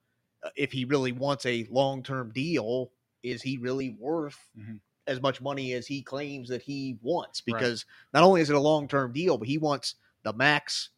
[0.43, 2.91] uh, if he really wants a long term deal,
[3.23, 4.81] is he really worth Mhm.
[5.07, 7.43] as much money as he claims that he wants?
[7.47, 7.59] Right.
[7.59, 10.91] Because not only is it a long term deal, but he wants the max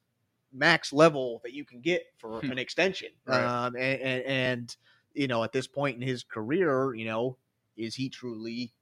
[0.52, 2.52] max level that you can get for Hmm.
[2.52, 3.10] an extension.
[3.26, 3.44] Right.
[3.44, 4.76] Um, and, and and
[5.14, 7.38] you know, at this point in his career, you know,
[7.76, 8.72] is he truly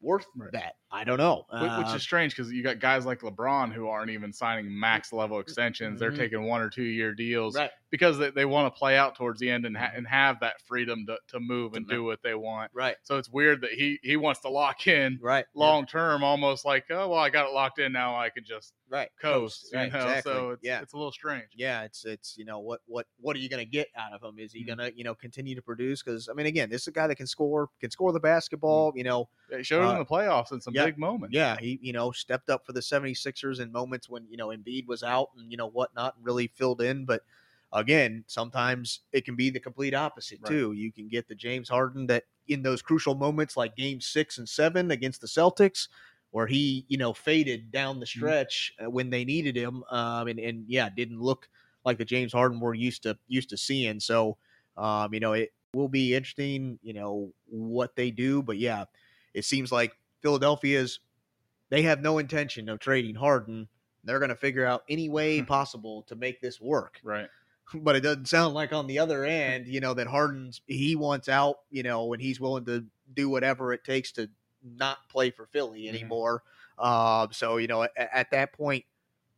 [0.00, 0.52] worth Right.
[0.52, 0.76] that?
[0.94, 1.46] I don't know.
[1.48, 4.78] Wh- Which Uh, is strange because you got guys like LeBron who aren't even signing
[4.78, 5.98] max level extensions.
[5.98, 6.16] They're Mhm.
[6.16, 9.40] taking one or two year deals right, because they, they want to play out towards
[9.40, 12.34] the end and, ha- and have that freedom to, to move and do what they
[12.34, 12.70] want.
[12.74, 16.64] right, So it's weird that he, he wants to lock in right, long term, almost
[16.66, 18.14] like, oh, well, I got it locked in now.
[18.14, 19.68] I can just right, coast.
[19.72, 19.98] you right, know?
[20.00, 20.32] exactly.
[20.32, 21.52] So it's, yeah, it's a little strange.
[21.56, 21.84] yeah.
[21.84, 24.38] It's it's you know what what what are you going to get out of him?
[24.38, 24.66] Is he Mhm.
[24.66, 26.02] going to you know continue to produce?
[26.02, 28.92] Because I mean, again, this is a guy that can score, can score the basketball.
[28.94, 31.34] You know, Yeah, He showed Uh, in the playoffs and some yeah, big moments.
[31.34, 34.86] yeah, he you know stepped up for the 76ers in moments when you know Embiid
[34.86, 37.04] was out and you know whatnot, and really filled in.
[37.04, 37.22] But
[37.72, 40.50] again, sometimes it can be the complete opposite Right.
[40.50, 40.72] too.
[40.72, 44.48] You can get the James Harden that in those crucial moments, like Game Six and
[44.48, 45.88] Seven against the Celtics,
[46.30, 50.38] where he you know faded down the stretch uh, when they needed him, um, and
[50.38, 51.48] and yeah, didn't look
[51.84, 54.00] like the James Harden we're used to used to seeing.
[54.00, 54.38] So,
[54.76, 58.42] um, you know, it will be interesting, you know, what they do.
[58.42, 58.84] But yeah,
[59.34, 59.92] it seems like
[60.22, 61.00] Philadelphia's
[61.70, 63.68] they have no intention of trading Harden.
[64.04, 67.00] They're going to figure out any way possible to make this work.
[67.02, 67.28] Right.
[67.74, 71.28] But it doesn't sound like on the other end, you know, that Harden's he wants
[71.28, 74.28] out, you know, and he's willing to do whatever it takes to
[74.62, 75.88] not play for Philly Mhm.
[75.88, 76.42] anymore.
[76.78, 78.84] Um, so you know, at, at that point,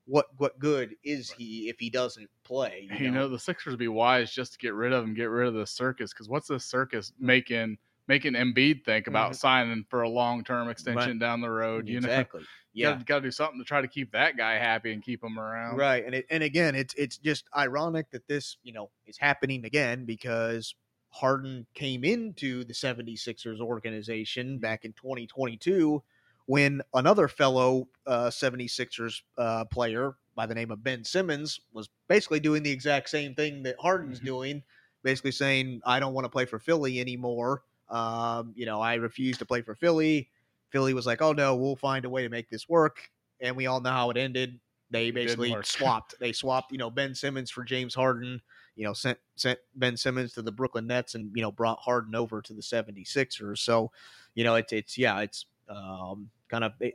[0.06, 1.38] what what good is Right.
[1.38, 2.88] he if he doesn't play?
[2.98, 5.46] You know, the Sixers would be wise just to get rid of him, get rid
[5.48, 6.12] of the circus.
[6.12, 9.36] Because what's the circus making making Embiid think about Mhm.
[9.36, 11.88] signing for a long term extension down the road?
[11.88, 12.42] You know, exactly.
[12.76, 13.00] Yeah.
[13.06, 15.76] got to do something to try to keep that guy happy and keep him around.
[15.76, 16.04] Right.
[16.04, 20.04] And it, and again, it's it's just ironic that this, you know, is happening again
[20.04, 20.74] because
[21.10, 26.02] Harden came into the 76ers organization back in 2022
[26.46, 32.40] when another fellow uh, 76ers uh, player by the name of Ben Simmons was basically
[32.40, 34.24] doing the exact same thing that Harden's Mhm.
[34.24, 34.62] doing,
[35.04, 37.62] basically saying, I don't want to play for Philly anymore.
[37.88, 40.30] Um, you know, I refused to play for Philly.
[40.70, 43.10] Philly was like, oh no, we'll find a way to make this work.
[43.40, 44.60] And we all know how it ended.
[44.90, 46.14] They basically swapped.
[46.18, 48.40] They swapped, you know, Ben Simmons for James Harden,
[48.76, 52.14] you know, sent sent Ben Simmons to the Brooklyn Nets and, you know, brought Harden
[52.14, 53.58] over to the 76ers.
[53.60, 53.92] So,
[54.34, 56.92] you know, it's it's yeah, it's um kind of they,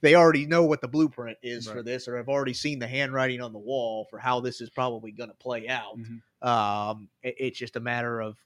[0.00, 3.40] they, already know what the blueprint is for this or have already seen the handwriting
[3.40, 5.98] on the wall for how this is probably going to play out.
[5.98, 6.22] Mhm.
[6.46, 8.38] Um it- it's just a matter of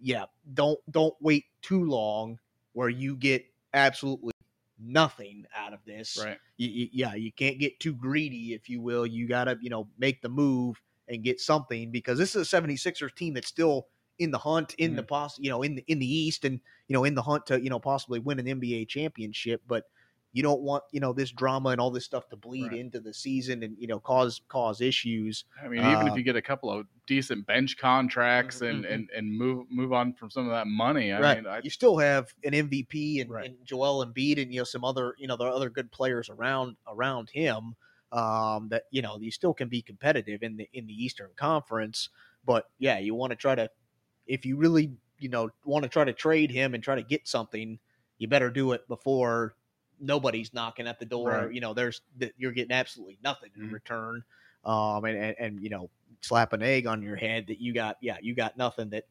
[0.00, 2.38] yeah, don't don't wait too long
[2.72, 4.32] where you get absolutely
[4.80, 6.38] nothing out of this Right.
[6.56, 9.06] you, you, yeah, you can't get too greedy, if you will.
[9.06, 12.60] You got to, you know, make the move and get something because this is a
[12.60, 15.08] 76ers team that's still in the hunt, in the mm-hmm.
[15.08, 17.62] poss, you know, in the in the East, and you know, in the hunt to,
[17.62, 19.62] you know, possibly win an NBA championship.
[19.66, 19.84] But
[20.32, 22.80] you don't want, you know, this drama and all this stuff to bleed Right.
[22.80, 25.44] into the season and you know cause cause issues.
[25.60, 28.84] I mean, even Uh, if you get a couple of decent bench contracts and, Mhm.
[28.84, 31.38] and, and move move on from some of that money, I right.
[31.38, 33.42] mean, I, you still have an MVP and, Right.
[33.42, 36.76] and Joel Embiid and you know some other you know the other good players around
[36.86, 37.74] around him
[38.12, 42.10] um, that you know you still can be competitive in the in the Eastern Conference.
[42.44, 43.70] But yeah, you want to try to
[44.26, 47.28] if you really you know want to try to trade him and try to get
[47.28, 47.80] something,
[48.18, 49.56] you better do it before
[50.00, 51.30] nobody's knocking at the door.
[51.30, 51.52] Right.
[51.52, 52.00] You know, there's
[52.36, 53.72] you're getting absolutely nothing in Mhm.
[53.72, 54.22] return.
[54.64, 55.88] Um, and, and and you know
[56.20, 59.04] slap an egg on your head that you got yeah you got nothing that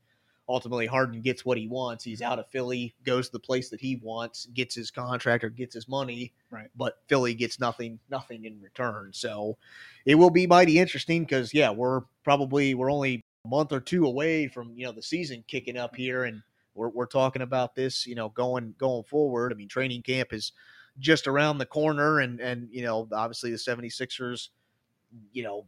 [0.49, 2.03] ultimately Harden gets what he wants.
[2.03, 5.49] He's out of Philly, goes to the place that he wants, gets his contract or
[5.49, 6.33] gets his money.
[6.49, 6.69] Right.
[6.75, 9.11] But Philly gets nothing, nothing in return.
[9.13, 9.57] So
[10.05, 14.05] it will be mighty interesting because yeah, we're probably we're only a month or two
[14.05, 16.41] away from you know the season kicking up here, and
[16.75, 19.51] we're we're talking about this you know going going forward.
[19.51, 20.51] I mean, training camp is
[20.99, 24.49] just around the corner, and and you know obviously the 76ers,
[25.31, 25.65] you know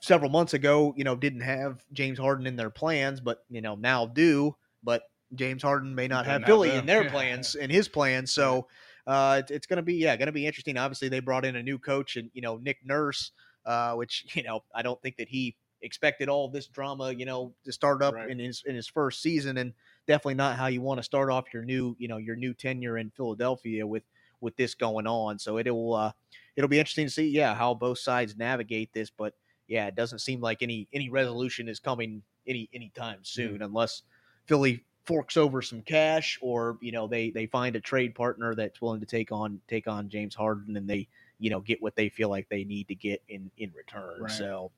[0.00, 3.74] several months ago, you know, didn't have James Harden in their plans, but you know
[3.74, 4.54] now do.
[4.82, 5.02] But
[5.34, 6.80] James Harden may not have Philly them.
[6.80, 7.10] in their Yeah.
[7.12, 8.32] plans in his plans.
[8.32, 8.68] So
[9.06, 10.76] uh, it- it's going to be yeah, going to be interesting.
[10.76, 13.32] Obviously, they brought in a new coach and you know Nick Nurse,
[13.64, 17.54] uh, which you know I don't think that he expected all this drama, you know,
[17.64, 18.30] to start up Right.
[18.30, 19.72] in his in his first season, and
[20.06, 22.98] definitely not how you want to start off your new you know your new tenure
[22.98, 24.02] in Philadelphia with
[24.40, 25.38] with this going on.
[25.38, 26.12] So it'll uh,
[26.54, 29.10] it'll be interesting to see, yeah, how both sides navigate this.
[29.10, 29.34] But
[29.66, 33.64] yeah, it doesn't seem like any any resolution is coming any anytime soon, mm.
[33.64, 34.02] unless
[34.46, 38.80] Philly forks over some cash or you know they they find a trade partner that's
[38.80, 42.08] willing to take on take on James Harden and they you know get what they
[42.08, 44.22] feel like they need to get in in return.
[44.22, 44.30] Right.
[44.30, 44.70] So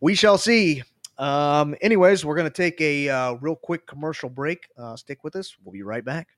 [0.00, 0.82] we shall see.
[1.18, 4.68] Um, anyways, we're going to take a uh, real quick commercial break.
[4.76, 5.56] Uh, stick with us.
[5.64, 6.28] We'll be right back.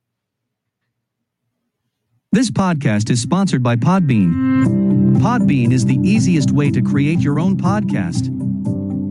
[2.30, 5.16] This podcast is sponsored by Podbean.
[5.18, 8.28] Podbean is the easiest way to create your own podcast.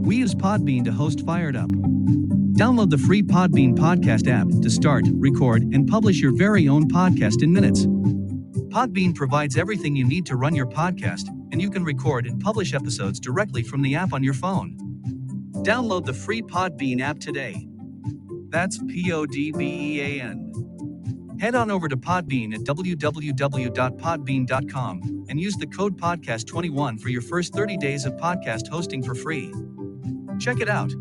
[0.05, 1.69] We use Podbean to host Fired Up.
[1.69, 7.41] Download the free Podbean podcast app to start, record, and publish your very own podcast
[7.41, 7.87] in minutes.
[8.71, 12.73] Podbean provides everything you need to run your podcast, and you can record and publish
[12.73, 14.86] episodes directly from the app on your phone.
[15.63, 17.67] Download the free Podbean app today.
[18.49, 20.47] That's P O D B E A N.
[21.39, 27.53] Head on over to Podbean at www.podbean.com and use the code podcast21 for your first
[27.53, 29.53] 30 days of podcast hosting for free.
[30.39, 30.91] Check it out.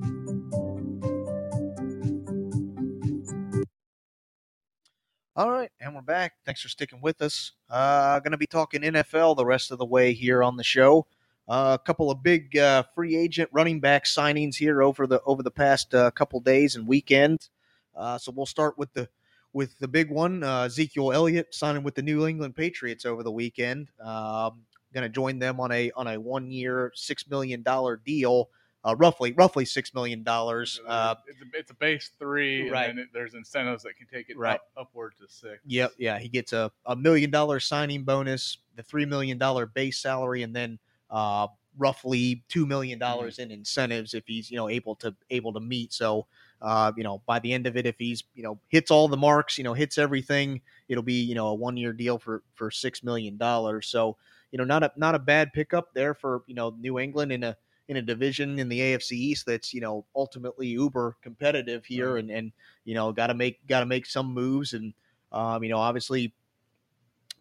[5.37, 6.33] All right, and we're back.
[6.47, 7.53] Thanks for sticking with us.
[7.69, 11.07] Uh, going to be talking NFL the rest of the way here on the show.
[11.49, 15.43] Uh, a couple of big uh, free agent running back signings here over the over
[15.43, 17.49] the past uh, couple days and weekend.
[17.95, 19.09] Uh, so we'll start with the
[19.53, 23.31] with the big one, uh, Ezekiel Elliott signing with the New England Patriots over the
[23.31, 23.91] weekend.
[24.05, 28.51] Um, going to join them on a on a one year, six million dollar deal.
[28.85, 30.81] Uh, roughly, roughly six million dollars.
[30.87, 32.89] Uh, it's, a, it's, a, base three, right?
[32.89, 34.55] And it, there's incentives that can take it right.
[34.55, 35.59] up, upward to six.
[35.67, 36.21] Yep, yeah.
[36.21, 40.55] He gets a, a million dollar signing bonus, the three million dollar base salary, and
[40.55, 40.79] then
[41.11, 41.47] uh,
[41.79, 43.09] roughly two million mm-hmm.
[43.11, 43.51] dollars mm-hmm.
[43.51, 45.93] in incentives if he's you know able to able to meet.
[45.93, 46.27] So
[46.63, 49.17] uh, you know, by the end of it, if he's you know hits all the
[49.17, 52.71] marks, you know hits everything, it'll be you know a one year deal for for
[52.71, 53.89] six million dollars.
[53.89, 54.17] So
[54.53, 57.43] you know not a not a bad pickup there for you know New England in
[57.45, 57.57] a
[57.89, 62.21] in a division in the AFC East that's you know ultimately uber competitive here, right.
[62.21, 62.53] and and
[62.85, 64.95] you know got to make got to make some moves, and
[65.33, 66.35] um, you know obviously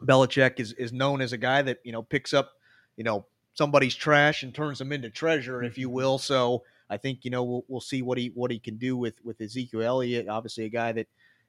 [0.03, 2.51] Belichick is is known as a guy that you know picks up
[2.97, 5.95] you know somebody's trash and turns them into treasure, if you mm-hmm.
[5.95, 6.17] will.
[6.19, 9.15] So I think you know we'll, we'll see what he what he can do with
[9.23, 10.29] with Ezekiel Elliott.
[10.29, 11.07] Obviously, a guy that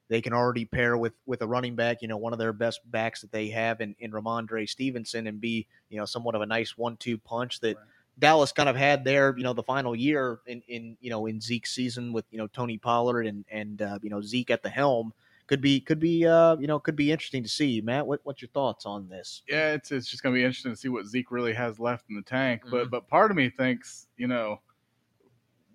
[0.09, 2.01] they can already pair with with a running back.
[2.01, 5.39] You know, one of their best backs that they have in in Rhamondre Stevenson, and
[5.39, 7.75] be you know somewhat of a nice one two punch that.
[7.75, 7.85] Right.
[8.19, 11.39] Dallas kind of had there, you know, the final year in, in you know in
[11.39, 14.71] Zeke's season with you know Tony Pollard and and uh, you know Zeke at the
[14.71, 15.13] helm
[15.47, 17.81] could be could be uh, you know could be interesting to see.
[17.81, 19.43] Matt, what, what's your thoughts on this?
[19.47, 22.05] Yeah, it's it's just going to be interesting to see what Zeke really has left
[22.09, 22.61] in the tank.
[22.61, 22.71] Mm-hmm.
[22.71, 24.59] But but part of me thinks you know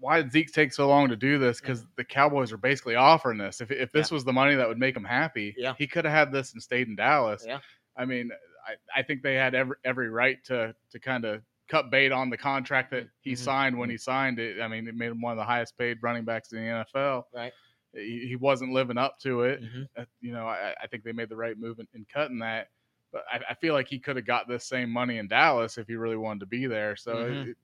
[0.03, 1.61] why did Zeke take so long to do this?
[1.61, 3.61] Because the Cowboys are basically offering this.
[3.61, 4.17] If, if this yeah.
[4.17, 5.75] was the money that would make him happy, yeah.
[5.79, 7.45] he could have had this and stayed in Dallas.
[7.47, 7.61] Yeah.
[7.97, 8.33] I mean,
[8.67, 12.31] I, I think they had every every right to to kind of cut bait on
[12.31, 13.45] the contract that he mm-hmm.
[13.45, 13.93] signed when mm-hmm.
[13.93, 14.61] he signed it.
[14.61, 17.23] I mean, it made him one of the highest paid running backs in the NFL.
[17.33, 17.53] Right.
[17.95, 19.63] He, he wasn't living up to it.
[19.63, 20.03] Mm-hmm.
[20.21, 22.69] You know, I, I, think they made the right move in, in cutting that.
[23.13, 25.87] But I, I, feel like he could have got this same money in Dallas if
[25.87, 26.97] he really wanted to be there.
[26.97, 27.51] So mm-hmm.
[27.51, 27.57] it,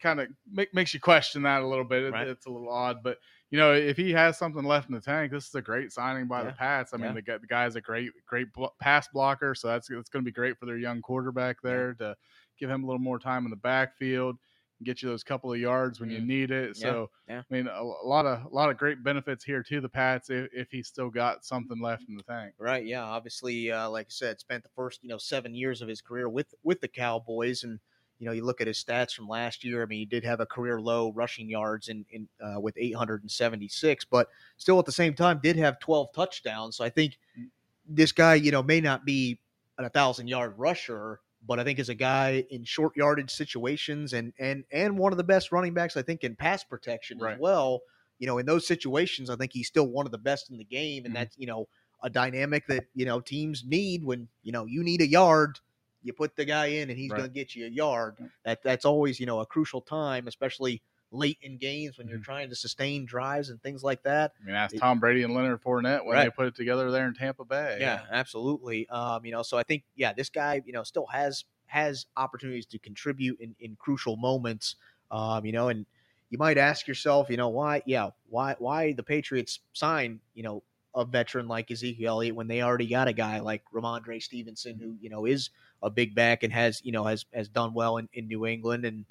[0.00, 2.04] kind of make, makes you question that a little bit.
[2.04, 2.28] It, right.
[2.28, 3.18] It's a little odd, but
[3.50, 6.26] you know, if he has something left in the tank, this is a great signing
[6.26, 6.46] by yeah.
[6.46, 6.92] the Pats.
[6.92, 7.34] I mean, yeah.
[7.34, 8.48] the, the guy's a great, great
[8.80, 12.08] pass blocker, so that's it's going to be great for their young quarterback there yeah.
[12.08, 12.16] to
[12.58, 14.36] give him a little more time in the backfield,
[14.82, 16.14] get you those couple of yards when mm.
[16.14, 16.76] you need it.
[16.76, 19.80] So, yeah I mean, a, a, lot of a lot of great benefits here to
[19.80, 22.54] the Pats if, if he's still got something left in the tank.
[22.58, 22.84] Right.
[22.84, 23.04] Yeah.
[23.04, 26.28] Obviously, uh, like I said, spent the first you know seven years of his career
[26.28, 27.78] with with the Cowboys and
[28.18, 29.82] you know, you look at his stats from last year.
[29.82, 34.04] I mean, he did have a career low rushing yards in, in uh, with 876,
[34.06, 36.76] but still at the same time did have 12 touchdowns.
[36.76, 37.46] So I think mm.
[37.88, 39.40] this guy, you know, may not be
[39.78, 44.32] a thousand yard rusher, but I think is a guy in short yardage situations and
[44.38, 47.34] and and one of the best running backs I think in pass protection right.
[47.34, 47.80] as well.
[48.18, 50.64] You know, in those situations, I think he's still one of the best in the
[50.64, 51.22] game, and mm-hmm.
[51.22, 51.68] that's you know
[52.02, 55.58] a dynamic that you know teams need when you know you need a yard
[56.04, 57.16] you put the guy in and he's right.
[57.18, 58.16] going to get you a yard.
[58.44, 60.82] That that's always you know a crucial time, especially
[61.14, 62.24] late in games when you're mm-hmm.
[62.24, 64.32] trying to sustain drives and things like that.
[64.40, 66.24] I mean, ask Tom Brady and Leonard Fournette when right.
[66.24, 67.78] they put it together there in Tampa Bay.
[67.80, 68.88] Yeah, yeah, absolutely.
[68.88, 72.66] Um, you know, so I think yeah, this guy you know still has has opportunities
[72.66, 74.76] to contribute in in crucial moments.
[75.10, 75.86] Um, you know, and
[76.30, 77.82] you might ask yourself, you know, why?
[77.86, 78.56] Yeah, why?
[78.58, 80.62] Why the Patriots sign you know
[80.94, 84.96] a veteran like Ezekiel Elliott when they already got a guy like Rhamondre Stevenson who
[85.00, 85.50] you know is
[85.82, 88.84] a big back and has you know has has done well in, in New England
[88.84, 89.04] and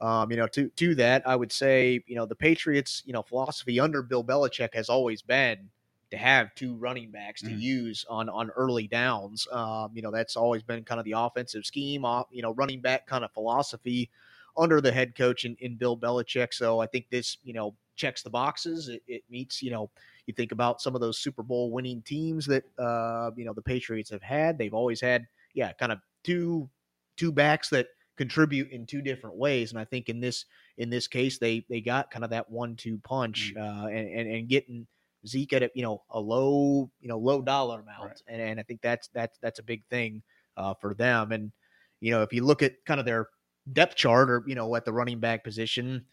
[0.00, 3.22] um, you know to to that I would say you know the Patriots you know
[3.22, 5.70] philosophy under Bill Belichick has always been
[6.10, 7.60] to have two running backs to Mhm.
[7.60, 9.46] use on on early downs.
[9.52, 12.80] Um, you know, that's always been kind of the offensive scheme, off you know, running
[12.80, 14.10] back kind of philosophy
[14.56, 16.52] under the head coach in, in Bill Belichick.
[16.52, 18.88] So I think this, you know, checks the boxes.
[18.88, 19.90] It, it meets, you know,
[20.26, 23.62] you think about some of those Super Bowl winning teams that uh, you know the
[23.62, 24.58] Patriots have had.
[24.58, 26.68] They've always had, yeah, kind of two
[27.16, 27.88] two backs that
[28.20, 29.70] contribute in two different ways.
[29.72, 30.44] And I think in this
[30.76, 34.30] in this case, they they got kind of that one two punch uh, and, and
[34.30, 34.86] and getting
[35.26, 38.22] Zeke at a you know a low you know low dollar amount, Right.
[38.28, 40.22] and and I think that's that's that's a big thing
[40.58, 41.32] uh, for them.
[41.32, 41.50] And
[42.00, 43.28] you know if you look at kind of their
[43.72, 46.04] depth chart or you know at the running back position,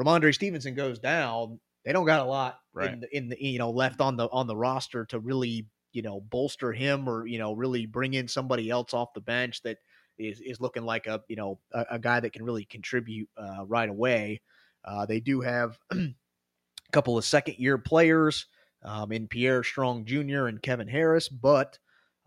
[0.00, 1.60] Rhamondre Stevenson goes down.
[1.84, 2.94] They don't got a lot Right.
[2.94, 6.00] in the, in the you know left on the on the roster to really you
[6.00, 9.76] know bolster him or you know really bring in somebody else off the bench that
[10.18, 13.64] is is looking like a you know a, a guy that can really contribute uh,
[13.66, 14.40] right away.
[14.84, 16.12] Uh, they do have a
[16.92, 18.46] couple of second year players
[18.84, 20.46] um, in Pierre Strong Jr.
[20.46, 21.78] and Kevin Harris, but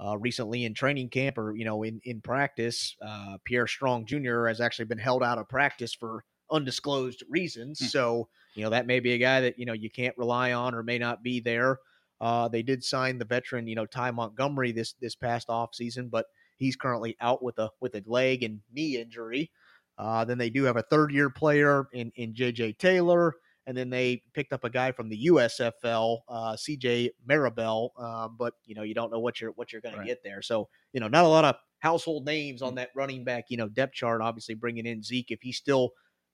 [0.03, 4.45] uh, recently in training camp or you know in in practice, uh, Pierre Strong Jr.
[4.47, 7.79] has actually been held out of practice for undisclosed reasons.
[7.79, 7.85] Hmm.
[7.85, 10.75] So you know that may be a guy that you know you can't rely on
[10.75, 11.79] or may not be there.
[12.21, 16.07] Uh, they did sign the veteran, you know, Ty Montgomery this this past off season,
[16.07, 16.25] but
[16.57, 19.51] he's currently out with a with a leg and knee injury.
[19.97, 23.33] Uh, then they do have a third year player in in JJ Taylor,
[23.65, 27.93] and then they picked up a guy from the USFL, uh, CJ Marable.
[27.97, 30.01] Uh, but you know you don't know what you're what you're going Right.
[30.03, 30.41] to get there.
[30.41, 33.69] So you know not a lot of household names on that running back you know
[33.69, 34.21] depth chart.
[34.21, 35.91] Obviously bringing in Zeke if he still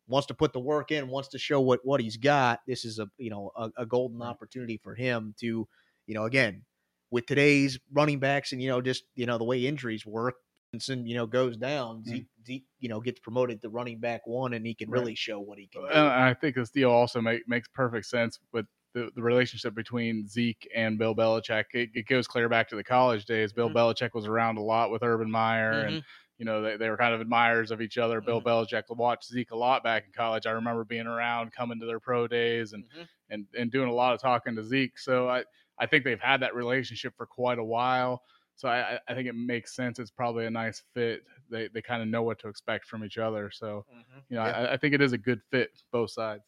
[0.08, 2.62] wants to put the work in, wants to show what what he's got.
[2.68, 5.68] This is a you know a, a golden opportunity for him to
[6.08, 6.64] you know again
[7.12, 10.36] with today's running backs and you know just you know the way injuries work.
[10.74, 12.02] Stevenson, you know, goes down.
[12.06, 12.06] Mhm.
[12.06, 15.02] Zeke, Zeke, you know, gets promoted to running back one, and he can Right.
[15.02, 15.88] really show what he can do.
[15.89, 20.28] And I think this deal also make, makes perfect sense with the, the relationship between
[20.28, 21.65] Zeke and Bill Belichick.
[21.74, 23.52] It, it goes clear back to the college days.
[23.52, 23.74] Bill Mhm.
[23.74, 26.06] Belichick was around a lot with Urban Meyer, and Mhm.
[26.38, 28.21] you know they, they were kind of admirers of each other.
[28.21, 28.45] Bill Mhm.
[28.45, 30.45] Belichick watched Zeke a lot back in college.
[30.45, 33.08] I remember being around, coming to their pro days, and Mhm.
[33.30, 34.97] and and doing a lot of talking to Zeke.
[34.97, 35.43] So I
[35.80, 38.24] I think they've had that relationship for quite a while.
[38.56, 39.98] So I I- think it makes sense.
[40.00, 41.24] It's probably a nice fit.
[41.50, 43.50] They they kind of know what to expect from each other.
[43.52, 43.86] So
[44.30, 44.52] you know Yeah.
[44.52, 46.44] I, I think it is a good fit both sides.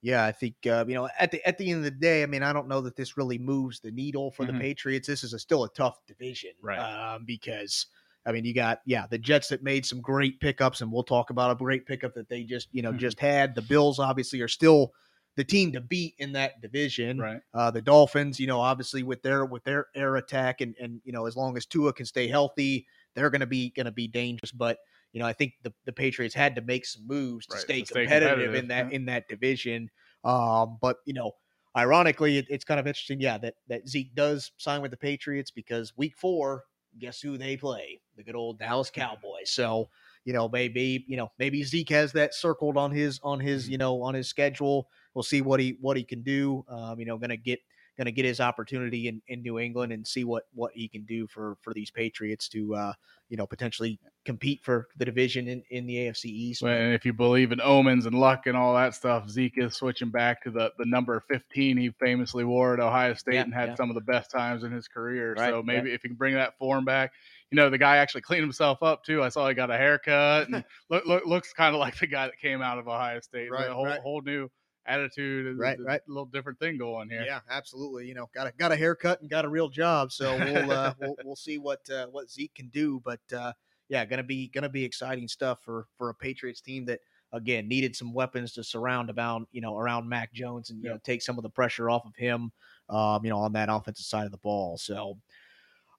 [0.00, 2.26] Yeah, I think uh, you know at the at the end of the day, I
[2.26, 4.52] mean, I don't know that this really moves the needle for Mhm.
[4.54, 5.08] the Patriots.
[5.08, 6.78] This is a, still a tough division, Right.
[6.78, 7.86] Um, because
[8.24, 11.30] I mean, you got yeah the Jets that made some great pickups, and we'll talk
[11.30, 12.98] about a great pickup that they just you know Mhm.
[12.98, 13.54] just had.
[13.56, 14.92] The Bills obviously are still
[15.38, 17.24] the team to beat in that division.
[17.24, 17.42] Right.
[17.54, 21.12] Uh, the Dolphins, you know, obviously with their with their air attack and and you
[21.12, 24.08] know as long as Tua can stay healthy, they're going to be going to be
[24.08, 24.52] dangerous.
[24.52, 24.78] But
[25.12, 27.82] you know, I think the, the Patriots had to make some moves to Right, stay
[27.82, 28.90] to stay competitive, competitive, in that yeah.
[28.90, 29.90] in that division.
[30.24, 31.32] Um, but you know,
[31.76, 35.50] ironically, it, it's kind of interesting, yeah, that that Zeke does sign with the Patriots
[35.50, 36.64] because Week Four,
[36.98, 38.00] guess who they play?
[38.16, 39.50] The good old Dallas Cowboys.
[39.50, 39.90] So
[40.24, 43.72] you know, maybe you know maybe Zeke has that circled on his on his Mhm.
[43.72, 44.88] you know on his schedule.
[45.18, 46.64] We'll see what he what he can do.
[46.68, 47.58] Um, you know, gonna get
[47.96, 51.26] gonna get his opportunity in, in New England and see what what he can do
[51.26, 52.92] for for these Patriots to uh,
[53.28, 56.62] you know potentially compete for the division in, in the AFC East.
[56.62, 59.74] Well, And if you believe in omens and luck and all that stuff, Zeke is
[59.74, 63.54] switching back to the, the number 15 he famously wore at Ohio State Yeah, and
[63.54, 63.74] had yeah.
[63.74, 65.34] some of the best times in his career.
[65.34, 65.94] Right, so maybe right.
[65.94, 67.10] if you can bring that form back,
[67.50, 69.22] you know, the guy actually cleaned himself up too.
[69.22, 72.26] I saw he got a haircut and look, look, looks kind of like the guy
[72.26, 73.50] that came out of Ohio State.
[73.50, 74.00] Right, a whole, right.
[74.00, 74.50] whole new
[74.88, 75.46] attitude.
[75.46, 76.00] and Right, a right.
[76.08, 77.22] little different thing going here.
[77.22, 78.06] Yeah, absolutely.
[78.06, 80.12] You know, got a got a haircut and got a real job.
[80.12, 83.00] So we'll uh, we'll, we'll see what uh, what Zeke can do.
[83.04, 83.52] But uh,
[83.88, 87.00] yeah, gonna be gonna be exciting stuff for for a Patriots team that
[87.32, 90.94] again needed some weapons to surround around you know around Mac Jones and you Yep.
[90.94, 92.50] know take some of the pressure off of him.
[92.88, 94.78] Um, you know, on that offensive side of the ball.
[94.78, 95.18] So.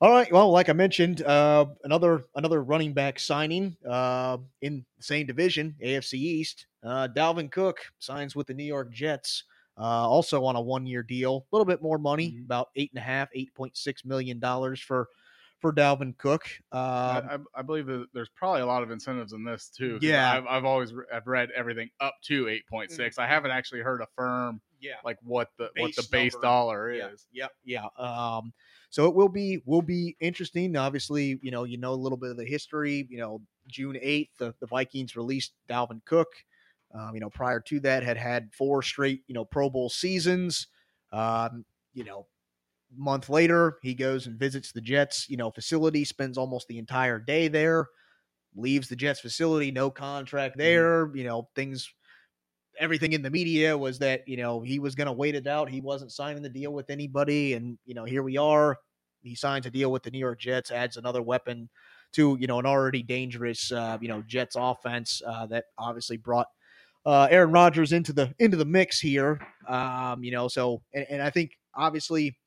[0.01, 0.31] All right.
[0.31, 5.75] Well, like I mentioned, uh, another another running back signing uh, in the same division,
[5.83, 6.67] AFC East.
[6.83, 9.43] Uh, Dalvin Cook signs with the New York Jets
[9.77, 12.45] uh, also on a one year deal, a little bit more money, Mhm.
[12.45, 15.09] about eight and a half, eight point six million dollars for
[15.59, 16.43] for Dalvin Cook.
[16.71, 19.99] Um, I, I, I believe that there's probably a lot of incentives in this too.
[20.01, 20.31] Yeah.
[20.31, 23.19] I've, I've always re- I've read everything up to 8.6.
[23.19, 26.47] I haven't actually heard a firm yeah, like what the what the Base base number.
[26.47, 27.27] dollar yeah, is.
[27.33, 27.87] yeah, yeah.
[27.97, 28.53] Um,
[28.89, 30.75] so it will be will be interesting.
[30.75, 33.07] Obviously, you know, you know a little bit of the history.
[33.09, 36.27] You know, June eighth, the, the Vikings released Dalvin Cook.
[36.93, 40.67] Um, you know, prior to that, had had four straight you know Pro Bowl seasons.
[41.11, 42.27] Um, you know,
[42.95, 47.19] month later, he goes and visits the Jets, you know, facility, spends almost the entire
[47.19, 47.87] day there,
[48.55, 51.89] leaves the Jets facility, no contract there, you know, things
[52.79, 55.69] everything in the media was that you know he was going to wait it out.
[55.69, 58.77] He wasn't signing the deal with anybody, and you know here we are.
[59.21, 61.69] He signs a deal with the New York Jets, adds another weapon
[62.13, 66.47] to you know an already dangerous uh, you know Jets offense uh, that obviously brought
[67.05, 69.39] uh, Aaron Rodgers into the into the mix here.
[69.67, 72.37] Um, you know, so and, and I think obviously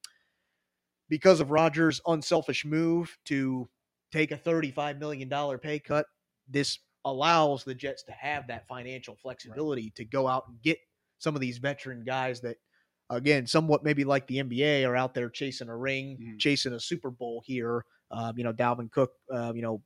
[1.08, 3.68] because of Rodgers' unselfish move to
[4.12, 6.06] take a thirty-five million dollar pay cut,
[6.48, 9.94] this allows the Jets to have that financial flexibility right.
[9.96, 10.78] to go out and get
[11.18, 12.56] some of these veteran guys that,
[13.10, 16.36] again, somewhat maybe like the NBA are out there chasing a ring, mm-hmm.
[16.38, 17.84] chasing a Super Bowl here.
[18.10, 19.82] Um, you know, Dalvin Cook, uh, you know,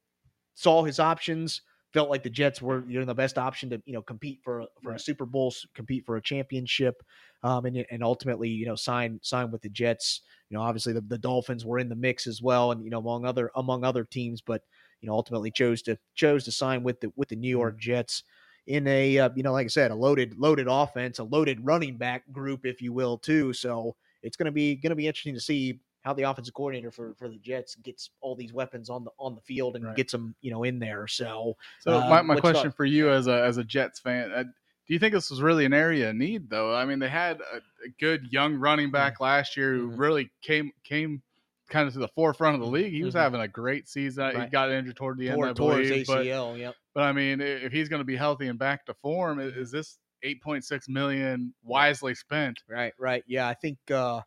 [0.55, 1.63] saw his options,
[1.93, 4.65] felt like the Jets were you know the best option to you know compete for
[4.83, 5.01] for right.
[5.01, 7.03] a Super Bowl, compete for a championship,
[7.43, 10.23] um, and and ultimately you know sign sign with the Jets.
[10.51, 12.99] You know, obviously the, the Dolphins were in the mix as well, and you know
[12.99, 14.63] among other among other teams, but
[15.01, 18.23] you know ultimately chose to chose to sign with the with the New York Jets
[18.67, 21.97] in a uh, you know like I said a loaded loaded offense, a loaded running
[21.97, 23.53] back group, if you will, too.
[23.53, 26.93] So it's going to be going to be interesting to see how the offensive coordinator
[26.93, 29.97] for, for the Jets gets all these weapons on the on the field and right.
[29.97, 31.07] gets them you know in there.
[31.07, 34.45] So, so uh, my, my question for you as a as a Jets fan, uh,
[34.45, 36.75] do you think this was really an area of need though?
[36.75, 39.25] I mean, they had a, a good young running back mm-hmm.
[39.25, 40.01] last year who mm-hmm.
[40.01, 41.23] really came came
[41.69, 42.93] kind of to the forefront of the league.
[42.93, 43.23] He was mm-hmm.
[43.23, 44.25] having a great season.
[44.25, 44.45] Right.
[44.45, 46.07] He got injured toward the end, I believe.
[46.07, 46.75] ACL, but, yep.
[46.95, 49.99] but I mean, if he's going to be healthy and back to form, is this
[50.25, 52.61] 8.6 million wisely spent?
[52.69, 53.25] Right, right.
[53.27, 54.21] Yeah, I think uh,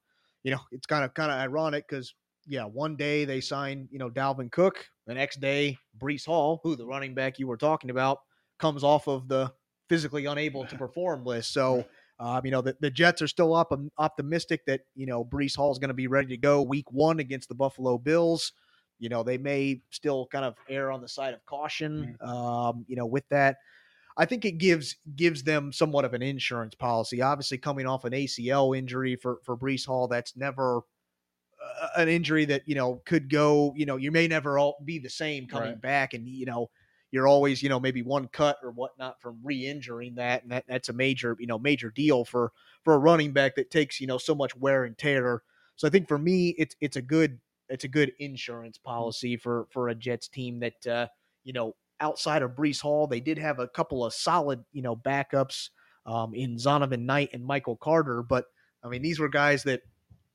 [0.43, 2.13] you know, it's kind of kind of ironic because
[2.47, 4.85] yeah, one day they sign, you know, Dalvin Cook.
[5.05, 8.19] The next day, Breece Hall, who the running back you were talking about,
[8.57, 9.51] comes off of the
[9.87, 11.53] physically unable to perform list.
[11.53, 11.85] So,
[12.20, 15.72] um, you know, the, the Jets are still up optimistic that, you know, Breece Hall
[15.72, 18.51] is going to be ready to go week one against the Buffalo Bills.
[18.99, 22.28] You know, they may still kind of err on the side of caution, mm.
[22.28, 23.55] um, you know, with that.
[24.17, 27.22] I think it gives gives them somewhat of an insurance policy.
[27.22, 30.80] Obviously, coming off an ACL injury for for Breece Hall, that's never
[31.82, 33.74] uh, an injury that you know could go.
[33.78, 35.82] You know, you may never all be the same coming right.
[35.82, 36.70] back, and you know
[37.12, 40.89] you're always you know maybe one cut or whatnot from re-injuring that, and that that's
[40.89, 42.51] a major you know major deal for
[42.84, 45.43] for a running back that takes you know so much wear and tear.
[45.76, 47.39] So I think for me, it's it's a good
[47.70, 48.84] it's a good insurance mm.
[48.84, 51.07] policy for for a Jets team that uh,
[51.43, 54.95] you know outside of Breece Hall, they did have a couple of solid, you know,
[54.95, 55.70] backups
[56.05, 58.24] um, in Zonovan Knight and Michael Carter.
[58.24, 58.45] But
[58.84, 59.82] I mean, these were guys that,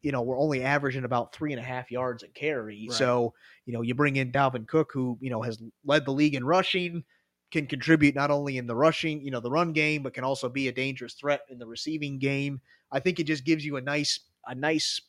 [0.05, 2.87] you know, we're only averaging about three and a half yards a carry.
[2.89, 2.97] Right.
[2.97, 3.33] So,
[3.65, 6.45] you know, you bring in Dalvin Cook, who, you know, has led the league in
[6.45, 7.03] rushing,
[7.51, 10.51] can contribute not only in the rushing, you know, the run game, but can also
[10.51, 12.61] be a dangerous threat in the receiving game.
[12.93, 15.01] I think it just gives you a nice, a nice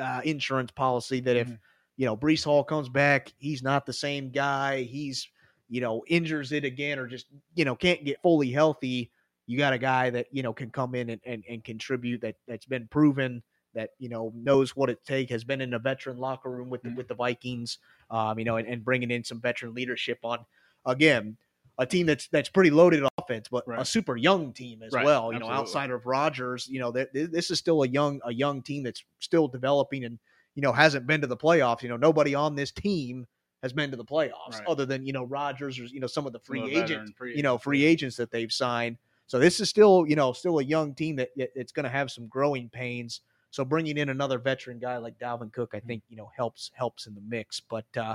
[0.00, 1.56] uh, insurance policy that if, mm-hmm.
[1.96, 4.82] you know, Breece Hall comes back, he's not the same guy.
[4.82, 5.28] He's,
[5.68, 7.26] you know, injures it again or just,
[7.56, 9.10] you know, can't get fully healthy,
[9.48, 12.36] you got a guy that, you know, can come in and, and, and contribute that
[12.46, 13.42] that's been proven
[13.78, 16.82] that, you know, knows what it takes, has been in a veteran locker room with
[16.82, 16.98] the, mm-hmm.
[16.98, 17.78] with the Vikings,
[18.10, 20.44] um, you know, and, and bringing in some veteran leadership on,
[20.84, 21.36] again,
[21.78, 23.80] a team that's that's pretty loaded offense, but right.
[23.80, 25.04] a super young team as right.
[25.04, 25.32] well.
[25.32, 25.48] You Absolutely.
[25.48, 29.04] know, outside of Rodgers, you know, this is still a young a young team that's
[29.20, 30.18] still developing and
[30.56, 31.82] you know hasn't been to the playoffs.
[31.82, 33.26] You know, nobody on this team
[33.62, 34.66] has been to the playoffs, right.
[34.66, 37.44] other than you know Rodgers or you know some of the free agents, free you
[37.44, 38.98] know free agents that they've signed.
[39.28, 42.10] So this is still you know still a young team that it's going to have
[42.10, 43.20] some growing pains.
[43.58, 45.88] So bringing in another veteran guy like Dalvin Cook, I mm-hmm.
[45.88, 47.58] think you know helps helps in the mix.
[47.58, 48.14] But uh,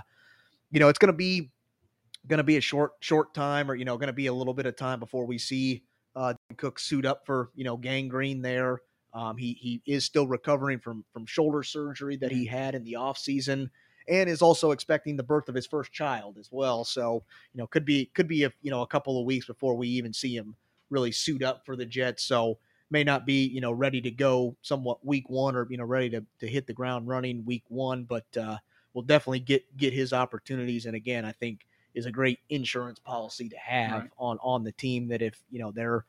[0.71, 1.51] you know it's going to be
[2.29, 4.53] going to be a short short time, or you know going to be a little
[4.53, 5.83] bit of time before we see
[6.15, 8.79] uh, Cook suit up for you know Gang Green there.
[9.13, 12.55] Um, he he is still recovering from from shoulder surgery that he mm-hmm.
[12.55, 13.69] had in the off season
[14.07, 16.85] and is also expecting the birth of his first child as well.
[16.85, 17.21] So,
[17.53, 19.89] you know, could be could be a you know a couple of weeks before we
[19.89, 20.55] even see him
[20.89, 22.23] really suit up for the Jets.
[22.23, 22.59] So
[22.93, 26.09] may not be you know ready to go somewhat week one or you know ready
[26.11, 28.57] to, to hit the ground running week one, but uh,
[28.93, 30.85] we'll definitely get get his opportunities.
[30.85, 31.65] And again, I think
[31.95, 34.09] is a great insurance policy to have right.
[34.17, 36.05] on on the team that if you know they're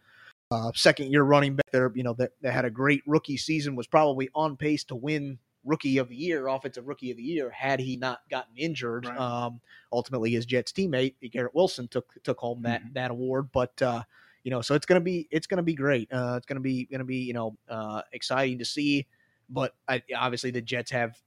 [0.51, 3.75] uh, second year running back there, you know that, that had a great rookie season
[3.75, 7.49] was probably on pace to win rookie of the year, offensive rookie of the year,
[7.49, 9.07] had he not gotten injured.
[9.07, 9.19] Right.
[9.19, 9.61] Um,
[9.91, 12.93] ultimately, his Jets teammate Garrett Wilson took took home that mm-hmm.
[12.93, 13.49] that award.
[13.53, 14.03] But uh,
[14.45, 16.13] you know, so it's gonna be it's gonna be great.
[16.13, 19.07] Uh, it's gonna be gonna be you know uh, exciting to see.
[19.51, 21.21] But I, obviously, the Jets have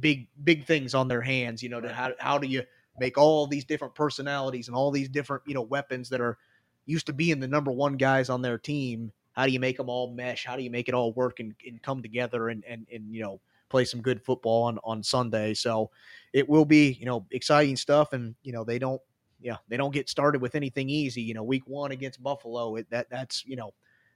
[0.00, 1.62] big big things on their hands.
[1.62, 2.62] You know, to how how do you
[2.98, 6.38] make all these different personalities and all these different you know weapons that are
[6.86, 9.88] used to being the number one guys on their team how do you make them
[9.88, 12.86] all mesh how do you make it all work and, and come together and, and
[12.92, 13.40] and you know
[13.72, 15.54] play some good football on on Sunday.
[15.54, 15.90] So
[16.32, 19.00] it will be you know exciting stuff, and you know they don't
[19.42, 21.22] yeah they don't get started with anything easy.
[21.22, 23.72] You know, week one against Buffalo, it, that that's you know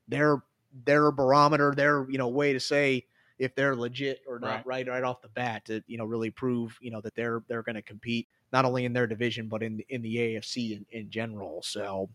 [0.08, 0.42] their
[0.84, 3.04] their barometer, their you know way to say
[3.38, 4.86] if they're legit or not Right.
[4.86, 7.62] right right off the bat to you know really prove you know that they're they're
[7.62, 11.10] going to compete not only in their division but in in the AFC in, in
[11.10, 11.62] general.
[11.62, 12.08] So.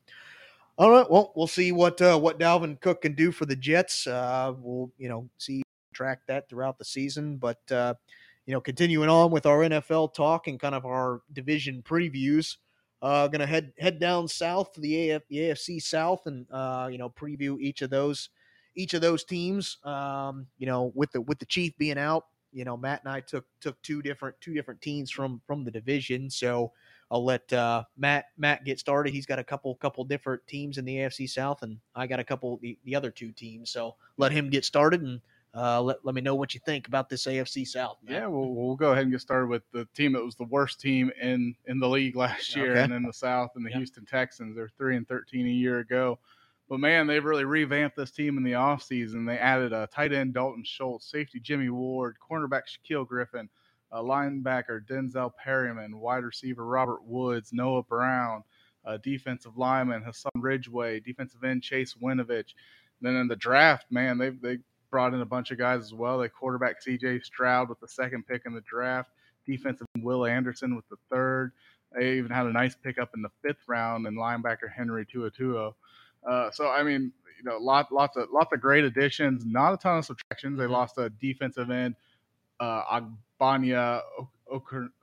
[0.78, 4.07] All right, well, we'll see what uh, what Dalvin Cook can do for the Jets.
[4.07, 5.62] Uh, we'll you know see
[5.93, 7.93] track that throughout the season, but uh,
[8.47, 12.55] you know continuing on with our NFL talk and kind of our division previews.
[13.02, 16.97] Uh, gonna head head down south to the, AF, the AFC South and uh, you
[16.97, 18.30] know preview each of those
[18.76, 19.78] each of those teams.
[19.84, 23.22] Um, you know with the with the Chief being out, you know Matt and I
[23.22, 26.30] took took two different two different teams from from the division.
[26.30, 26.74] So
[27.10, 29.14] I'll let uh, Matt Matt get started.
[29.14, 32.24] He's got a couple couple different teams in the AFC South, and I got a
[32.24, 33.72] couple the, the other two teams.
[33.72, 35.20] So let him get started and
[35.56, 37.97] uh, let let me know what you think about this AFC South.
[38.04, 38.14] Matt.
[38.22, 40.80] Yeah, we'll, we'll go ahead and get started with the team that was the worst
[40.80, 42.82] team in in the league last year Okay.
[42.84, 43.78] and in the South, and the Yeah.
[43.78, 44.56] Houston Texans.
[44.56, 46.20] They're three and thirteen a year ago,
[46.70, 49.28] but man, they've really revamped this team in the offseason.
[49.28, 53.49] They added a tight end Dalton Schultz, safety Jimmie Ward, cornerback Shaquill Griffin,
[53.91, 58.43] a linebacker Denzel Perryman, wide receiver Robert Woods, Noah Brown,
[58.86, 62.54] uh, defensive lineman Hassan Ridgeway, defensive end Chase Winovich.
[63.02, 64.60] Then in the draft, man, they they
[64.92, 66.20] brought in a bunch of guys as well.
[66.20, 67.22] They quarterback C.J.
[67.22, 69.10] Stroud with the second pick in the draft,
[69.48, 71.54] defensive Will Anderson with the third.
[71.94, 75.74] They even had a nice pickup in the fifth round and linebacker Henry To'oTo'o.
[76.30, 79.46] Uh, so I mean, you know, lot, lots of lots of great additions.
[79.46, 80.58] Not a ton of subtractions.
[80.60, 80.70] They Mhm.
[80.72, 81.96] lost a defensive end,
[82.60, 83.02] uh,
[83.39, 84.02] Ogbonnia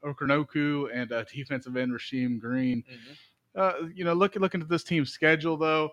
[0.04, 2.84] Okoronkwo, and a defensive end Rasheem Green.
[2.84, 3.16] Mhm.
[3.54, 5.90] Uh, you know, looking looking at this team's schedule though,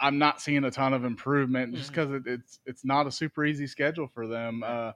[0.00, 3.44] I'm not seeing a ton of improvement just because it, it's it's not a super
[3.44, 4.62] easy schedule for them.
[4.64, 4.92] Uh,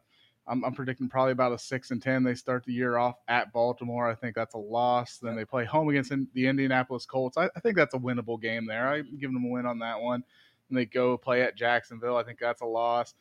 [0.46, 2.24] I'm, I'm predicting probably about a six and ten.
[2.24, 4.08] They start the year off at Baltimore.
[4.08, 5.18] I think that's a loss.
[5.18, 7.36] Then they play home against in- the Indianapolis Colts.
[7.36, 8.88] I, I think that's a winnable game there.
[8.88, 10.24] I'm giving them a win on that one.
[10.68, 12.16] And they go play at Jacksonville.
[12.16, 13.14] I think that's a loss.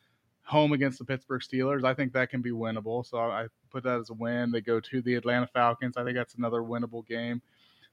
[0.45, 1.85] Home against the Pittsburgh Steelers.
[1.85, 3.05] I think that can be winnable.
[3.05, 4.51] So I put that as a win.
[4.51, 5.97] They go to the Atlanta Falcons.
[5.97, 7.41] I think that's another winnable game.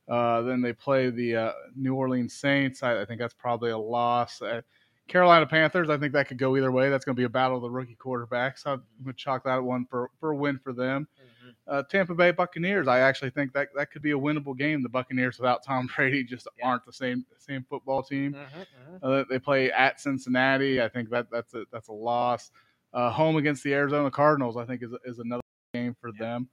[0.08, 2.82] Uh, then they play the uh, New Orleans Saints.
[2.82, 4.40] I, I think that's probably a loss.
[4.40, 4.62] Uh,
[5.06, 5.88] Carolina Panthers.
[5.90, 6.90] I think that could go either way.
[6.90, 8.66] That's going to be a battle of the rookie quarterbacks.
[8.66, 11.08] I'm going to chalk that one for, for a win for them.
[11.18, 11.54] Mhm.
[11.66, 12.88] Uh, Tampa Bay Buccaneers.
[12.88, 14.82] I actually think that that could be a winnable game.
[14.82, 16.66] The Buccaneers without Tom Brady just Yeah.
[16.68, 18.34] aren't the same same football team.
[18.34, 18.98] Mhm, mhm.
[19.02, 20.82] Uh, they play at Cincinnati.
[20.82, 22.50] I think that that's a that's a loss.
[22.94, 24.56] Uh, home against the Arizona Cardinals.
[24.56, 25.42] I think is is another
[25.74, 26.18] game for Yeah.
[26.18, 26.48] them.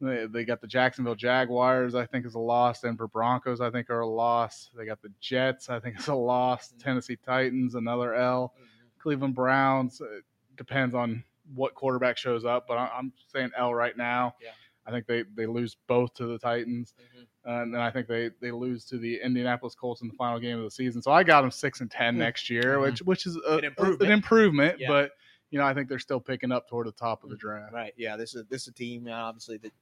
[0.00, 1.94] They, they got the Jacksonville Jaguars.
[1.94, 2.82] I think is a loss.
[2.82, 3.60] Denver Broncos.
[3.60, 4.70] I think are a loss.
[4.76, 5.70] They got the Jets.
[5.70, 6.72] I think is a loss.
[6.72, 6.82] Mhm.
[6.82, 7.74] Tennessee Titans.
[7.74, 8.54] Another L.
[8.60, 8.66] Mhm.
[9.00, 10.00] Cleveland Browns.
[10.00, 10.24] It
[10.56, 11.24] depends on
[11.54, 14.34] what quarterback shows up, but I'm saying L right now.
[14.42, 14.50] Yeah.
[14.84, 17.26] I think they, they lose both to the Titans, Mhm.
[17.62, 20.58] and then I think they, they lose to the Indianapolis Colts in the final game
[20.58, 21.02] of the season.
[21.02, 22.20] So I got them six and 10 Hmm.
[22.20, 22.82] next year, Mhm.
[22.82, 24.02] which which is a, An improvement.
[24.02, 24.88] an improvement, Yeah.
[24.88, 25.12] but
[25.50, 27.72] you know I think they're still picking up toward the top of the draft.
[27.72, 27.94] Right.
[27.96, 28.16] Yeah.
[28.16, 29.72] This is this is a team obviously that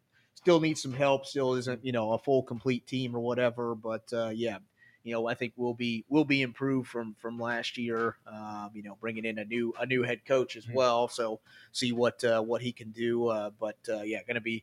[0.44, 1.24] still needs some help.
[1.24, 3.74] Still isn't you know a full complete team or whatever.
[3.74, 4.58] But uh, yeah,
[5.02, 8.16] you know I think we'll be will be improved from from last year.
[8.30, 10.74] Um, you know, bringing in a new a new head coach as Mhm.
[10.74, 11.08] well.
[11.08, 11.40] So
[11.72, 13.28] see what uh, what he can do.
[13.28, 14.62] Uh, but uh, yeah, going to be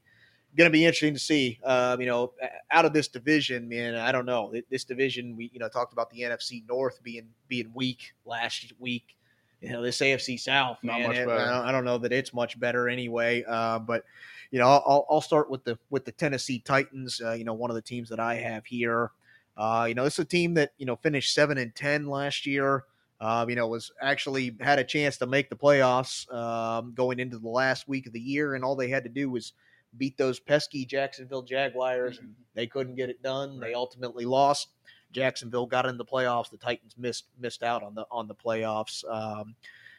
[0.55, 1.59] going to be interesting to see.
[1.63, 2.33] Um, you know,
[2.69, 4.53] out of this division, man, I don't know.
[4.69, 9.15] This division, we you know talked about the NFC North being being weak last week.
[9.61, 11.39] You know, this AFC South, Not man, much it- better.
[11.39, 13.43] I, don't, I don't know that it's much better anyway.
[13.47, 14.05] Uh, but
[14.51, 17.21] you know, I'll, I'll start with the with the Tennessee Titans.
[17.23, 19.11] Uh, you know, one of the teams that I have here.
[19.57, 22.83] Uh, you know, it's a team that you know finished seven and ten last year.
[23.19, 27.37] Um, you know, was actually had a chance to make the playoffs um, going into
[27.37, 29.53] the last week of the year, and all they had to do was
[29.97, 33.59] beat those pesky Jacksonville Jaguars, and they couldn't get it done.
[33.59, 34.69] They ultimately lost.
[35.11, 36.49] Jacksonville got in the playoffs.
[36.49, 39.03] The Titans missed missed out on the on the playoffs.
[39.09, 39.55] Um,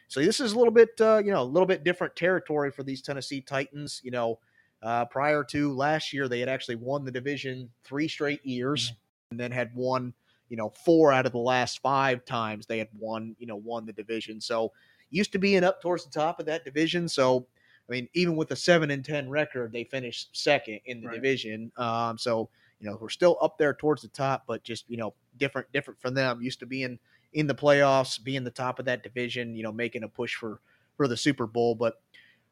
[0.07, 2.83] so this is a little bit, uh, you know, a little bit different territory for
[2.83, 4.01] these Tennessee Titans.
[4.03, 4.39] You know,
[4.81, 8.93] uh, prior to last year, they had actually won the division three straight years,
[9.31, 10.13] and then had won,
[10.49, 13.85] you know, four out of the last five times they had won, you know, won
[13.85, 14.39] the division.
[14.41, 14.71] So
[15.09, 17.07] used to being up towards the top of that division.
[17.07, 17.47] So
[17.89, 21.15] I mean, even with a seven and ten record, they finished second in the Right.
[21.15, 21.71] division.
[21.77, 22.49] Um, so
[22.79, 25.99] you know, we're still up there towards the top, but just you know, different, different
[26.01, 26.41] from them.
[26.41, 26.99] Used to being
[27.33, 30.59] in the playoffs, being the top of that division, you know, making a push for
[30.95, 31.75] for the Super Bowl.
[31.75, 31.95] But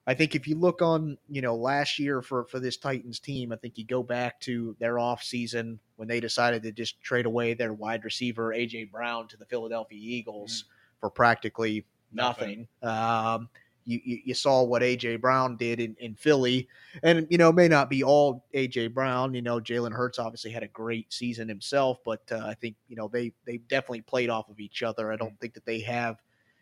[0.07, 3.51] I think if you look on, you know, last year for for this Titans team,
[3.51, 7.25] I think you go back to their off season when they decided to just trade
[7.25, 10.65] away their wide receiver AJ Brown to the Philadelphia Eagles
[10.99, 12.67] for practically nothing.
[12.81, 13.49] Um,
[13.85, 16.67] you, you, you saw what AJ Brown did in, in Philly,
[17.03, 19.33] and you know it may not be all AJ Brown.
[19.33, 22.95] You know Jalen Hurts obviously had a great season himself, but uh, I think you
[22.95, 25.11] know they they definitely played off of each other.
[25.11, 26.21] I don't think that they have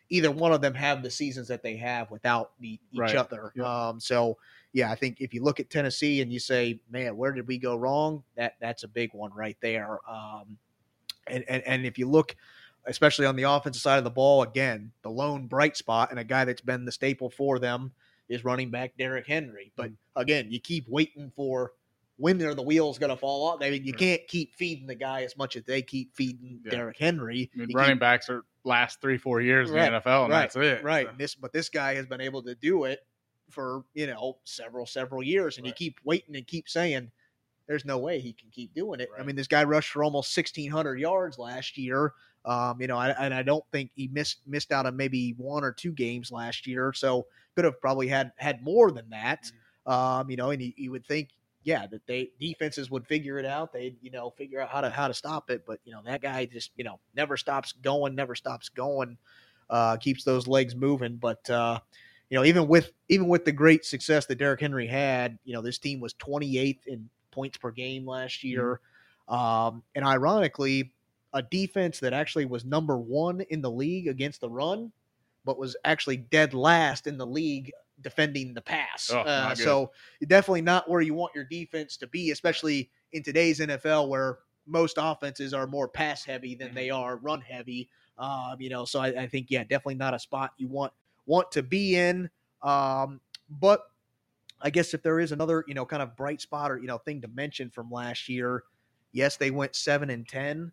[0.10, 3.16] either one of them have the seasons that they have without the, each Right.
[3.16, 3.52] other.
[3.56, 3.66] Yep.
[3.66, 4.38] Um, so
[4.74, 7.58] yeah, I think if you look at Tennessee and you say, man, where did we
[7.58, 8.24] go wrong?
[8.36, 10.00] That that's a big one right there.
[10.10, 10.58] Um,
[11.28, 12.36] and, and and if you look,
[12.90, 16.24] especially on the offensive side of the ball, again, the lone bright spot and a
[16.24, 17.92] guy that's been the staple for them
[18.28, 19.72] is running back Derrick Henry.
[19.76, 19.96] But mm.
[20.16, 21.72] again, you keep waiting for
[22.18, 23.60] when are the wheels going to fall off.
[23.62, 24.00] I mean, you Right.
[24.00, 26.72] can't keep feeding the guy as much as they keep feeding Yeah.
[26.72, 27.50] Derrick Henry.
[27.54, 30.26] I mean, You running keep- backs are last three, four years Right, in the NFL,
[30.26, 30.84] and right, that's it.
[30.84, 31.08] right.
[31.08, 33.00] So, This, but this guy has been able to do it
[33.50, 37.10] for you know several several years, and you keep waiting and keep saying,
[37.68, 40.32] "There's no way he can keep doing it." I mean, this guy rushed for almost
[40.32, 42.14] 1,600 yards last year.
[42.50, 45.64] Um, you know, I, and I don't think he missed missed out on maybe one
[45.64, 49.52] or two games last year, so could have probably had had more than that.
[49.86, 51.30] Um, you know, and you, you would think,
[51.64, 53.72] yeah, that they defenses would figure it out.
[53.72, 56.24] They'd you know figure out how to how to stop it, but you know that
[56.24, 59.20] guy just you know never stops going, never stops going,
[59.70, 61.18] uh, keeps those legs moving.
[61.18, 61.80] But uh,
[62.32, 65.62] you know, even with even with the great success that Derrick Henry had, you know,
[65.62, 68.80] this team was 28th in points per game last year,
[69.28, 70.94] um, and ironically,
[71.34, 74.92] a defense that actually was number one in the league against the run,
[75.46, 77.72] but was actually dead last in the league
[78.02, 79.12] defending the pass.
[79.14, 79.92] Oh, uh, so
[80.28, 84.98] definitely not where you want your defense to be, especially in today's NFL where most
[85.00, 86.76] offenses are more pass heavy than Mhm.
[86.76, 87.90] they are run heavy.
[88.18, 90.94] Um, you know, so I, I think yeah, definitely not a spot you want
[91.26, 92.30] want to be in.
[92.62, 93.82] Um, but
[94.62, 96.98] I guess if there is another, you know, kind of bright spot or you know
[96.98, 98.64] thing to mention from last year,
[99.12, 100.72] yes, they went seven and ten,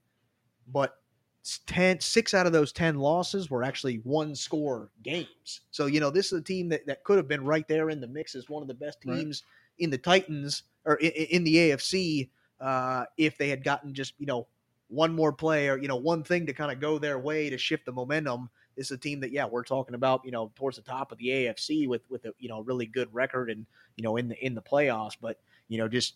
[0.73, 0.97] but
[1.45, 5.62] s- 10, six out of those ten losses were actually one score games.
[5.71, 8.01] So you know, this is a team that, that could have been right there in
[8.01, 9.17] the mix as one of the best Right.
[9.17, 9.43] teams
[9.79, 14.27] in the Titans or in, in the AFC uh, if they had gotten just you
[14.27, 14.47] know
[14.89, 17.59] one more play or you know one thing to kind of go their way to
[17.59, 18.49] shift the momentum.
[18.77, 21.19] This is a team that yeah we're talking about you know towards the top of
[21.19, 24.45] the AFC with with a you know really good record and you know in the
[24.45, 26.14] in the playoffs, but you know just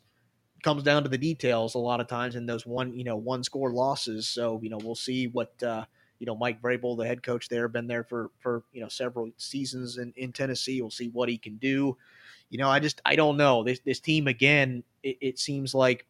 [0.63, 3.45] comes down to the details a lot of times in those one you know one
[3.45, 4.29] score losses.
[4.29, 5.85] So you know we'll see what uh,
[6.19, 9.31] you know Mike Vrabel, the head coach there, been there for for you know several
[9.37, 10.81] seasons in, in Tennessee.
[10.81, 11.97] We'll see what he can do.
[12.51, 14.85] You know, I just I don't know this this team again.
[15.03, 16.07] It, it seems like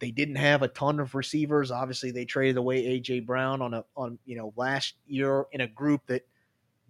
[0.00, 1.70] they didn't have a ton of receivers.
[1.70, 5.66] Obviously, they traded away AJ Brown on a on you know last year in a
[5.66, 6.26] group that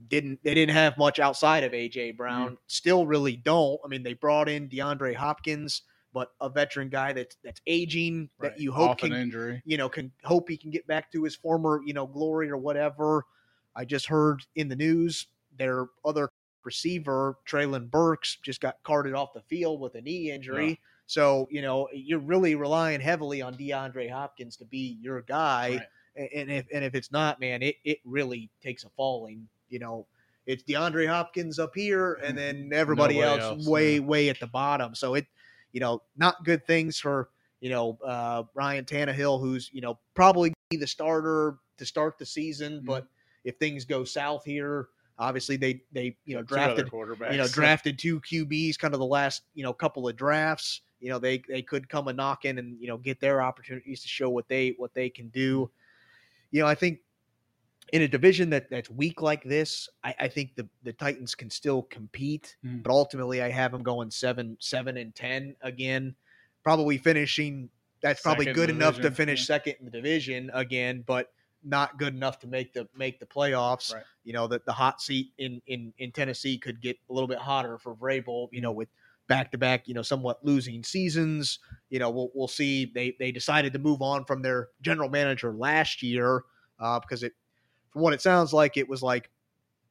[0.09, 2.57] didn't they didn't have much outside of AJ Brown.
[2.67, 3.81] Still, really don't.
[3.85, 5.83] I mean, they brought in DeAndre Hopkins,
[6.15, 9.61] but a veteran guy that's that's aging that you hope off can an injury.
[9.67, 12.57] you know, can hope he can get back to his former, you know, glory or
[12.57, 13.27] whatever.
[13.77, 15.27] I just heard in the news
[15.59, 16.31] their other
[16.65, 20.81] receiver, Treylon Burks, just got carted off the field with a knee injury.
[21.07, 25.83] So, you know, you're really relying heavily on DeAndre Hopkins to be your guy.
[26.17, 26.29] Right.
[26.33, 29.49] And if and if it's not, man, it, it really takes a falling.
[29.69, 30.07] You know,
[30.47, 34.01] it's DeAndre Hopkins up here and mm, then everybody Nobody else, else, way, yeah.
[34.01, 34.95] way at the bottom.
[34.95, 35.27] So it,
[35.75, 37.29] you know, not good things for
[37.64, 42.27] you know, uh, Ryan Tannehill, who's, you know, probably be the starter to start the
[42.27, 42.83] season.
[42.83, 42.85] Mhm.
[42.85, 43.07] But
[43.45, 48.20] if things go south here, obviously they, they, you know, drafted, you know, drafted two
[48.20, 50.83] QBs kind of the last, you know, couple of drafts.
[51.01, 54.09] You know, they, they could come a knocking and, you know, get their opportunities to
[54.09, 55.70] show what they, what they can do.
[56.51, 56.99] You know, I think
[57.95, 61.49] in a division that that's weak like this, I, I think the, the Titans can
[61.49, 62.82] still compete, Mhm.
[62.82, 66.16] but ultimately I have them going seven, seven and 10 again,
[66.64, 67.70] probably finishing.
[68.03, 69.45] That's probably Second good enough to finish yeah.
[69.47, 71.32] second in the division again, but
[71.62, 73.95] not good enough to make the make the playoffs.
[73.95, 74.03] Right.
[74.24, 77.38] You know that the hot seat in in in Tennessee could get a little bit
[77.38, 78.49] hotter for Vrabel.
[78.51, 78.78] You know Mm-hmm.
[78.78, 78.88] with
[79.28, 81.61] back to back, you know, somewhat losing seasons.
[81.90, 82.90] You know, we'll we'll see.
[82.92, 86.42] They they decided to move on from their general manager last year
[86.80, 87.32] uh, because it,
[87.95, 89.30] from what it sounds like, it was like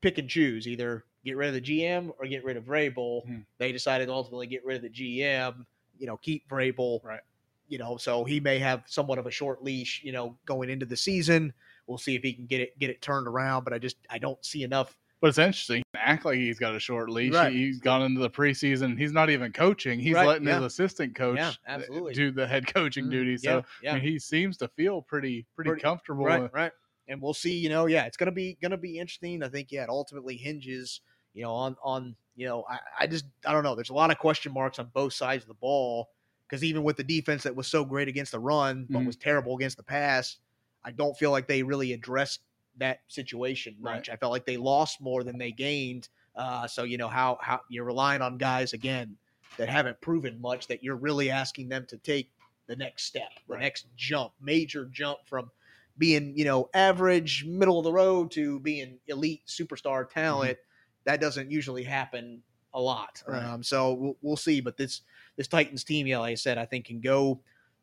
[0.01, 3.25] pick and choose either get rid of the GM or get rid of Vrabel.
[3.25, 3.37] Hmm.
[3.57, 5.65] They decided to ultimately get rid of the GM.
[5.97, 7.03] You know, keep Vrabel.
[7.03, 7.21] Right.
[7.69, 10.01] You know, so he may have somewhat of a short leash.
[10.03, 11.53] You know, going into the season,
[11.87, 13.63] we'll see if he can get it get it turned around.
[13.63, 14.95] But I just I don't see enough.
[15.21, 15.83] But it's interesting.
[15.95, 17.33] Act like he's got a short leash.
[17.33, 17.53] Right.
[17.53, 18.99] He's gone into the preseason.
[18.99, 19.97] He's not even coaching.
[19.97, 20.55] He's Right, letting yeah.
[20.57, 22.13] his assistant coach Yeah, uh, absolutely.
[22.13, 23.41] do the head coaching duties.
[23.41, 23.91] Yeah, So yeah.
[23.91, 26.25] I mean, he seems to feel pretty pretty, Pretty- comfortable.
[26.25, 26.71] right, right.
[27.07, 27.57] And we'll see.
[27.57, 29.43] You know, yeah, it's gonna be gonna be interesting.
[29.43, 31.01] I think yeah, it ultimately hinges.
[31.33, 33.75] You know, on on you know, I, I just I don't know.
[33.75, 36.09] There's a lot of question marks on both sides of the ball
[36.47, 39.05] because even with the defense that was so great against the run but Mhm.
[39.05, 40.37] was terrible against the pass,
[40.83, 42.41] I don't feel like they really addressed
[42.77, 43.95] that situation Right.
[43.97, 44.09] much.
[44.09, 47.61] I felt like they lost more than they gained Uh, so you know how how
[47.69, 49.19] you're relying on guys again
[49.57, 52.31] that haven't proven much that you're really asking them to take
[52.65, 53.61] the next step, the Right.
[53.61, 55.51] next jump, major jump from
[55.97, 60.57] being you know average, middle of the road to being elite superstar talent.
[61.05, 62.41] That doesn't usually happen
[62.73, 63.21] a lot.
[63.27, 63.43] Right.
[63.43, 64.61] Um, so we'll, we'll see.
[64.61, 65.01] But this
[65.35, 67.41] this Titans team, yeah, like I said, I think can go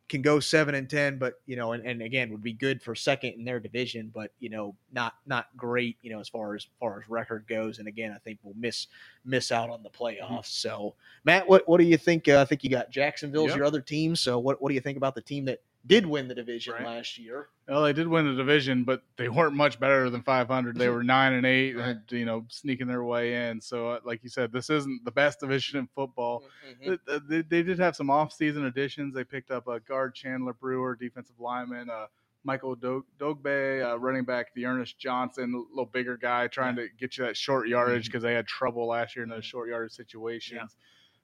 [0.08, 2.96] can go seven and ten, but you know, and, and again would be good for
[2.96, 6.66] second in their division, but you know, not not great, you know, as far as
[6.80, 7.78] far as record goes.
[7.78, 8.88] And again, I think we'll miss
[9.24, 10.20] miss out on the playoffs.
[10.20, 10.40] Mm-hmm.
[10.42, 10.94] So,
[11.24, 12.28] Matt, what what do you think?
[12.28, 13.56] Uh, I think you got Jacksonville's Yep.
[13.56, 14.16] your other team.
[14.16, 16.84] So, what what do you think about the team that did win the division Right.
[16.86, 17.48] last year?
[17.66, 20.76] Well, they did win the division, but they weren't much better than 500.
[20.76, 21.88] They were nine and eight, Right.
[21.90, 23.60] and you know, sneaking their way in.
[23.60, 26.44] So, uh, like you said, this isn't the best division in football.
[26.68, 26.84] Mm-hmm.
[26.84, 29.14] Th- th- They, they did have some off-season additions.
[29.14, 32.06] They picked up a guard Chandler Brewer, defensive lineman, uh,
[32.44, 37.16] Michael Dog- Dogbe, uh, running back D'Ernest Johnson, a little bigger guy, trying to get
[37.18, 39.50] you that short yardage because they had trouble last year in those Mhm.
[39.50, 40.76] short yardage situations.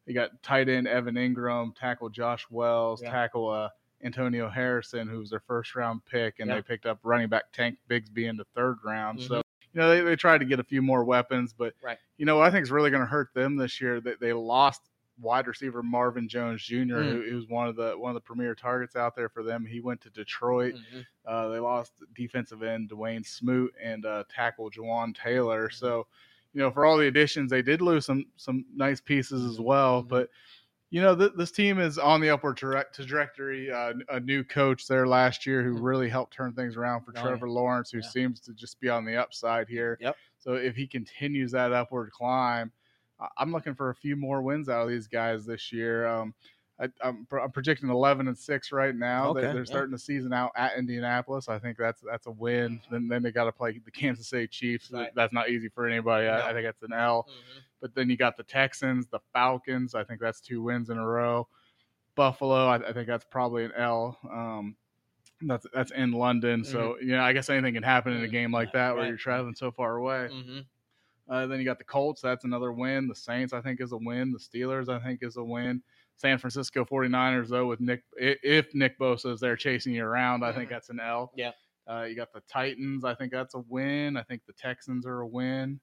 [0.06, 3.10] You got tight end Evan Engram, tackle Josh Wells, Yeah.
[3.10, 3.70] tackle uh,
[4.02, 6.56] Antonio Harrison, who was their first round pick, and Yeah.
[6.56, 9.18] they picked up running back Tank Bigsby in the third round.
[9.20, 9.28] Mhm.
[9.28, 9.36] So
[9.72, 11.98] you know they, they tried to get a few more weapons, but Right.
[12.18, 14.32] you know what I think is really going to hurt them this year that they
[14.32, 14.82] lost
[15.18, 17.10] wide receiver Marvin Jones Jr., Mm.
[17.10, 19.64] who, who was one of the one of the premier targets out there for them.
[19.64, 20.74] He went to Detroit.
[20.74, 21.06] Mhm.
[21.24, 25.70] Uh, they lost defensive end Dawuane Smoot and uh, tackle Jawaan Taylor.
[25.70, 26.06] So,
[26.52, 30.02] you know, for all the additions, they did lose some some nice pieces as well.
[30.04, 30.08] Mhm.
[30.08, 30.30] But
[30.90, 33.70] you know, th- this team is on the upward tra- trajectory.
[33.72, 35.82] Uh, a new coach there last year who Mhm.
[35.82, 37.22] really helped turn things around for Oh, yeah.
[37.28, 38.08] Trevor Lawrence, who Yeah.
[38.08, 39.98] seems to just be on the upside here.
[40.00, 40.16] Yep.
[40.38, 42.70] So if he continues that upward climb,
[43.18, 46.06] I- I'm looking for a few more wins out of these guys this year.
[46.06, 46.34] Um,
[46.78, 49.30] I, I'm, pro- I'm projecting 11 and six right now.
[49.30, 49.64] Okay, They're yeah.
[49.64, 51.48] starting the season out at Indianapolis.
[51.48, 52.82] I think that's that's a win.
[52.90, 54.90] Then then they got to play the Kansas City Chiefs.
[54.90, 55.10] Right.
[55.14, 56.26] That's not easy for anybody.
[56.26, 56.34] No.
[56.34, 57.26] I think that's an L.
[57.80, 59.94] But then you got the Texans, the Falcons.
[59.94, 61.48] I think that's two wins in a row.
[62.14, 62.66] Buffalo.
[62.68, 64.18] I, I think that's probably an L.
[64.30, 64.76] Um,
[65.42, 66.64] that's that's in London.
[66.64, 69.08] So you know, I guess anything can happen in a game like that where Right.
[69.08, 70.28] you're traveling so far away.
[70.32, 70.64] Mhm.
[71.28, 72.22] Uh, then you got the Colts.
[72.22, 73.08] That's another win.
[73.08, 74.32] The Saints, I think, is a win.
[74.32, 75.82] The Steelers, I think, is a win.
[76.16, 80.52] San Francisco 49ers, though, with Nick, if Nick Bosa is there chasing you around, I
[80.52, 80.72] think Mhm.
[80.72, 81.32] that's an L.
[81.36, 81.50] Yeah.
[81.86, 83.04] Uh, you got the Titans.
[83.04, 84.16] I think that's a win.
[84.16, 85.78] I think the Texans are a win.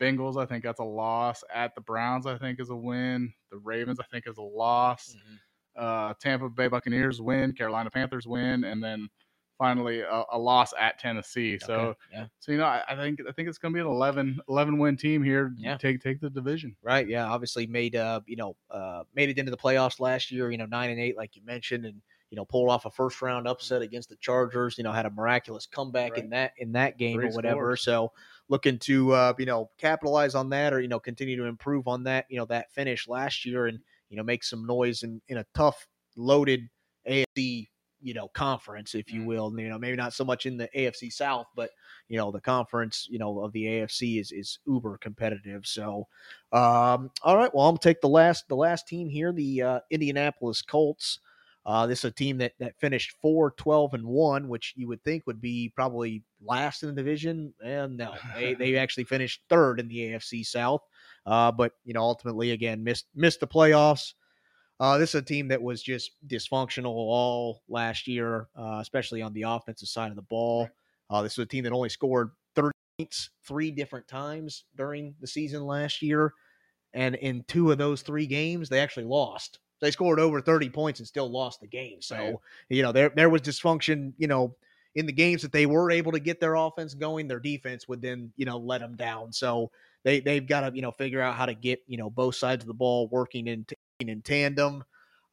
[0.00, 1.42] Bengals, I think that's a loss.
[1.52, 3.32] At the Browns, I think is a win.
[3.50, 5.16] The Ravens, I think, is a loss.
[5.16, 5.38] Mhm.
[5.76, 7.52] Uh, Tampa Bay Buccaneers win.
[7.52, 9.08] Carolina Panthers win, and then
[9.58, 11.58] finally a, a loss at Tennessee.
[11.58, 12.26] So yeah.
[12.38, 14.78] so you know, I, I think I think it's going to be an 11, 11
[14.78, 15.52] win team here.
[15.56, 15.76] Yeah.
[15.76, 16.76] Take take the division.
[16.82, 17.06] Right.
[17.06, 17.26] Yeah.
[17.26, 20.50] Obviously made uh you know uh made it into the playoffs last year.
[20.50, 23.20] You know nine and eight like you mentioned, and you know pulled off a first
[23.20, 24.78] round upset against the Chargers.
[24.78, 27.76] You know had a miraculous comeback in that in that game Three or whatever.
[27.76, 27.82] scores.
[27.82, 28.12] So
[28.48, 32.02] looking to uh you know capitalize on that or you know continue to improve on
[32.04, 33.78] that you know that finish last year and
[34.08, 35.86] you know make some noise in in a tough
[36.16, 36.68] loaded
[37.08, 37.68] AFC
[38.00, 39.26] you know conference if you Mhm.
[39.26, 39.60] will.
[39.60, 41.70] You know maybe not so much in the AFC South but
[42.08, 45.66] you know the conference you know of the AFC is is uber competitive.
[45.66, 46.06] So
[46.52, 49.80] um all right well I'm gonna take the last the last team here the uh,
[49.90, 51.18] Indianapolis Colts
[51.68, 55.04] uh, this is a team that that finished 4 12 and 1 which you would
[55.04, 59.78] think would be probably last in the division and no they they actually finished third
[59.78, 60.80] in the AFC South
[61.26, 64.14] uh, but you know ultimately again missed missed the playoffs
[64.80, 69.32] uh, this is a team that was just dysfunctional all last year, uh, especially on
[69.32, 70.68] the offensive side of the ball.
[71.10, 75.26] Uh, this is a team that only scored 30 points three different times during the
[75.26, 76.32] season last year.
[76.94, 79.58] And in two of those three games, they actually lost.
[79.80, 82.00] They scored over 30 points and still lost the game.
[82.00, 84.54] So, you know, there, there was dysfunction, you know,
[84.94, 88.02] in the games that they were able to get their offense going, their defense would
[88.02, 89.32] then, you know, let them down.
[89.32, 89.70] So
[90.02, 92.64] they, they've got to, you know, figure out how to get, you know, both sides
[92.64, 93.66] of the ball working in,
[94.00, 94.84] in tandem.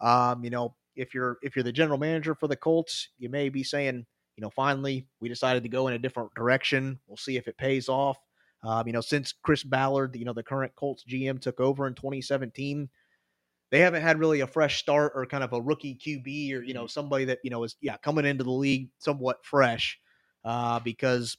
[0.02, 3.50] Um, you know, if you're if you're the general manager for the Colts, you may
[3.50, 4.06] be saying,
[4.38, 7.00] you know, finally we decided to go in a different direction.
[7.08, 8.18] We'll see if it pays off.
[8.64, 11.94] Um, you know, since Chris Ballard, you know, the current Colts GM took over in
[11.94, 12.90] 2017,
[13.72, 16.74] they haven't had really a fresh start or kind of a rookie QB or you
[16.74, 20.00] know somebody that you know is yeah coming into the league somewhat fresh
[20.44, 21.38] uh, because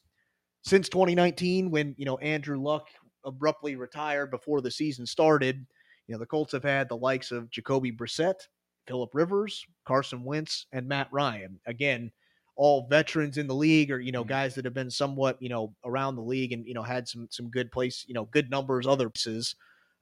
[0.63, 2.89] since 2019 when you know Andrew Luck
[3.25, 5.67] abruptly retired before the season started,
[6.07, 8.49] you know the Colts have had the likes of Jacoby Brissett,
[8.87, 11.61] Philip Rivers, Carson Wentz, and Matt Ryan.
[11.67, 12.11] Again,
[12.57, 14.29] all veterans in the league, or you know Mhm.
[14.29, 17.29] guys that have been somewhat you know around the league and you know had some
[17.31, 19.55] some good place, you know good numbers other places.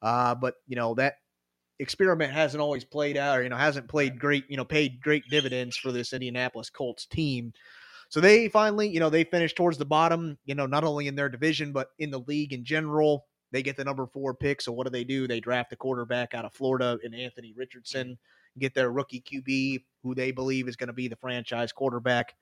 [0.02, 1.16] Uh, but you know that
[1.78, 5.24] experiment hasn't always played out, or you know hasn't played great, you know paid great
[5.30, 7.52] dividends for this Indianapolis Colts team.
[8.10, 11.16] So they finally, you know, they finished towards the bottom, you know, not only in
[11.16, 13.26] their division but in the league in general.
[13.50, 14.60] they get the number four pick.
[14.60, 15.26] So what do they do?
[15.26, 18.18] They draft a quarterback out of Florida in Anthony Richardson,
[18.58, 22.34] get their rookie QB who they believe is going to be the franchise quarterback.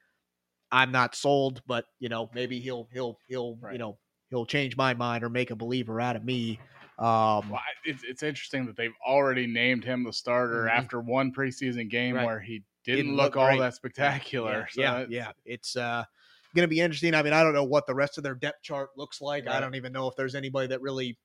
[0.71, 3.75] I'm not sold, but you know maybe he'll he'll he'll Right.
[3.75, 3.99] you know
[4.31, 6.59] he'll change my mind or make a believer out of me.
[7.03, 10.71] Um, Well, it's, it's interesting that they've already named him the starter Mhm.
[10.71, 12.25] after one preseason game Right.
[12.25, 14.69] where he didn't, Didn't look, look all that spectacular.
[14.71, 15.33] So yeah, it's- yeah.
[15.45, 16.05] It's uh,
[16.55, 17.15] going to be interesting.
[17.15, 19.47] I mean, I don't know what the rest of their depth chart looks like.
[19.49, 21.19] I don't even know if there's anybody that really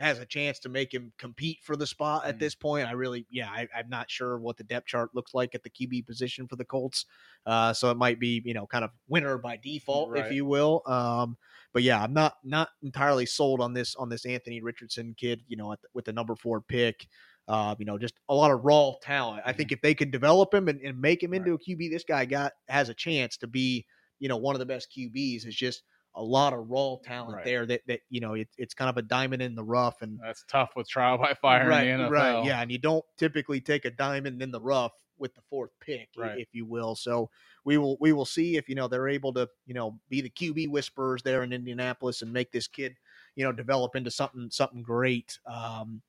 [0.00, 2.40] has a chance to make him compete for the spot at Mm.
[2.40, 2.88] this point.
[2.88, 5.68] I really, yeah, I, I'm not sure what the depth chart looks like at the
[5.68, 7.04] QB position for the Colts.
[7.44, 10.82] Uh, so it might be, you know, kind of winner by default, if you will.
[10.86, 11.36] Um,
[11.72, 15.42] but yeah, I'm not not entirely sold on this on this Anthony Richardson kid.
[15.48, 17.06] You know, at the, with the number four pick.
[17.48, 19.42] Uh, you know, just a lot of raw talent.
[19.44, 22.04] I think if they could develop him and, and make him into a QB, this
[22.04, 23.84] guy got has a chance to be,
[24.20, 25.46] you know, one of the best QBs.
[25.46, 25.82] It's just
[26.14, 27.44] a lot of raw talent Right.
[27.44, 30.20] there that that you know it, it's kind of a diamond in the rough and
[30.22, 32.10] That's tough with trial by fire right, in the NFL.
[32.10, 35.70] right, yeah, and you don't typically take a diamond in the rough with the fourth
[35.80, 36.40] pick, Right.
[36.40, 36.96] if you will.
[36.96, 37.30] So
[37.64, 40.30] we will we will see if you know they're able to you know be the
[40.30, 42.96] QB whisperers there in Indianapolis and make this kid
[43.36, 45.38] you know develop into something something great.
[45.46, 46.02] Um,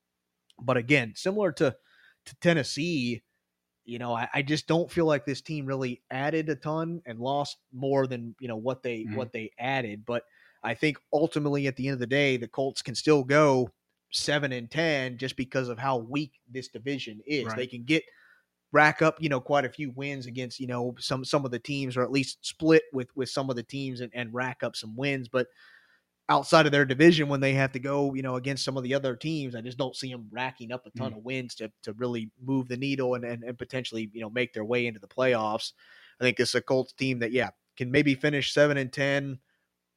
[0.59, 1.75] but again, similar to
[2.25, 3.23] to Tennessee,
[3.83, 7.19] you know, I, I just don't feel like this team really added a ton and
[7.19, 9.15] lost more than you know what they Mhm.
[9.15, 10.05] what they added.
[10.05, 10.25] But
[10.63, 13.69] I think ultimately at the end of the day, the Colts can still go
[14.11, 17.53] seven and ten just because of how weak this division is.
[17.55, 18.03] They can get
[18.71, 21.59] rack up, you know, quite a few wins against, you know, some some of the
[21.59, 24.75] teams, or at least split with with some of the teams and, and rack up
[24.75, 25.27] some wins.
[25.27, 25.47] But
[26.29, 28.93] outside of their division, when they have to go, you know, against some of the
[28.93, 31.93] other teams, I just don't see them racking up a ton of wins to to
[31.93, 35.07] really move the needle and, and and potentially, you know, make their way into the
[35.07, 35.73] playoffs.
[36.19, 39.39] I think it's a Colts team that, yeah, can maybe finish seven and ten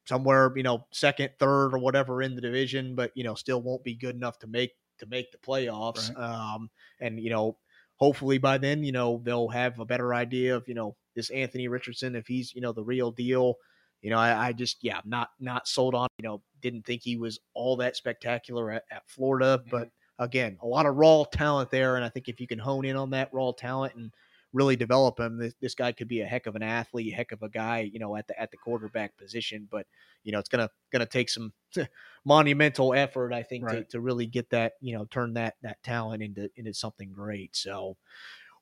[0.06, 3.84] somewhere, you know, second, third, or whatever in the division, but you know, still won't
[3.84, 6.16] be good enough to make to make the playoffs.
[6.18, 6.70] Um,
[7.00, 7.58] and you know,
[7.96, 11.68] hopefully by then, you know, they'll have a better idea of you know this Anthony
[11.68, 13.56] Richardson if he's you know the real deal.
[14.02, 16.08] You know, I, I just yeah, not not sold on.
[16.18, 19.70] You know, didn't think he was all that spectacular at, at Florida, mm-hmm.
[19.70, 19.88] but
[20.18, 22.96] again, a lot of raw talent there, and I think if you can hone in
[22.96, 24.12] on that raw talent and
[24.54, 27.42] really develop him, this, this guy could be a heck of an athlete, heck of
[27.42, 29.68] a guy, you know, at the at the quarterback position.
[29.70, 29.86] But
[30.22, 31.52] you know, it's gonna gonna take some
[32.24, 33.90] monumental effort, I think, to, Right.
[33.90, 37.54] to really get that, you know, turn that that talent into into something great.
[37.56, 37.96] So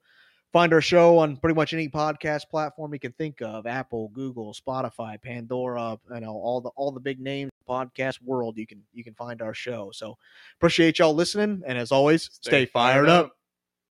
[0.57, 4.55] find our show on pretty much any podcast platform you can think of apple google
[4.55, 9.05] spotify pandora you know all the all the big names podcast world you can you
[9.05, 9.91] can find our show.
[9.93, 10.17] So
[10.59, 13.36] appreciate y'all listening and as always stay, fired up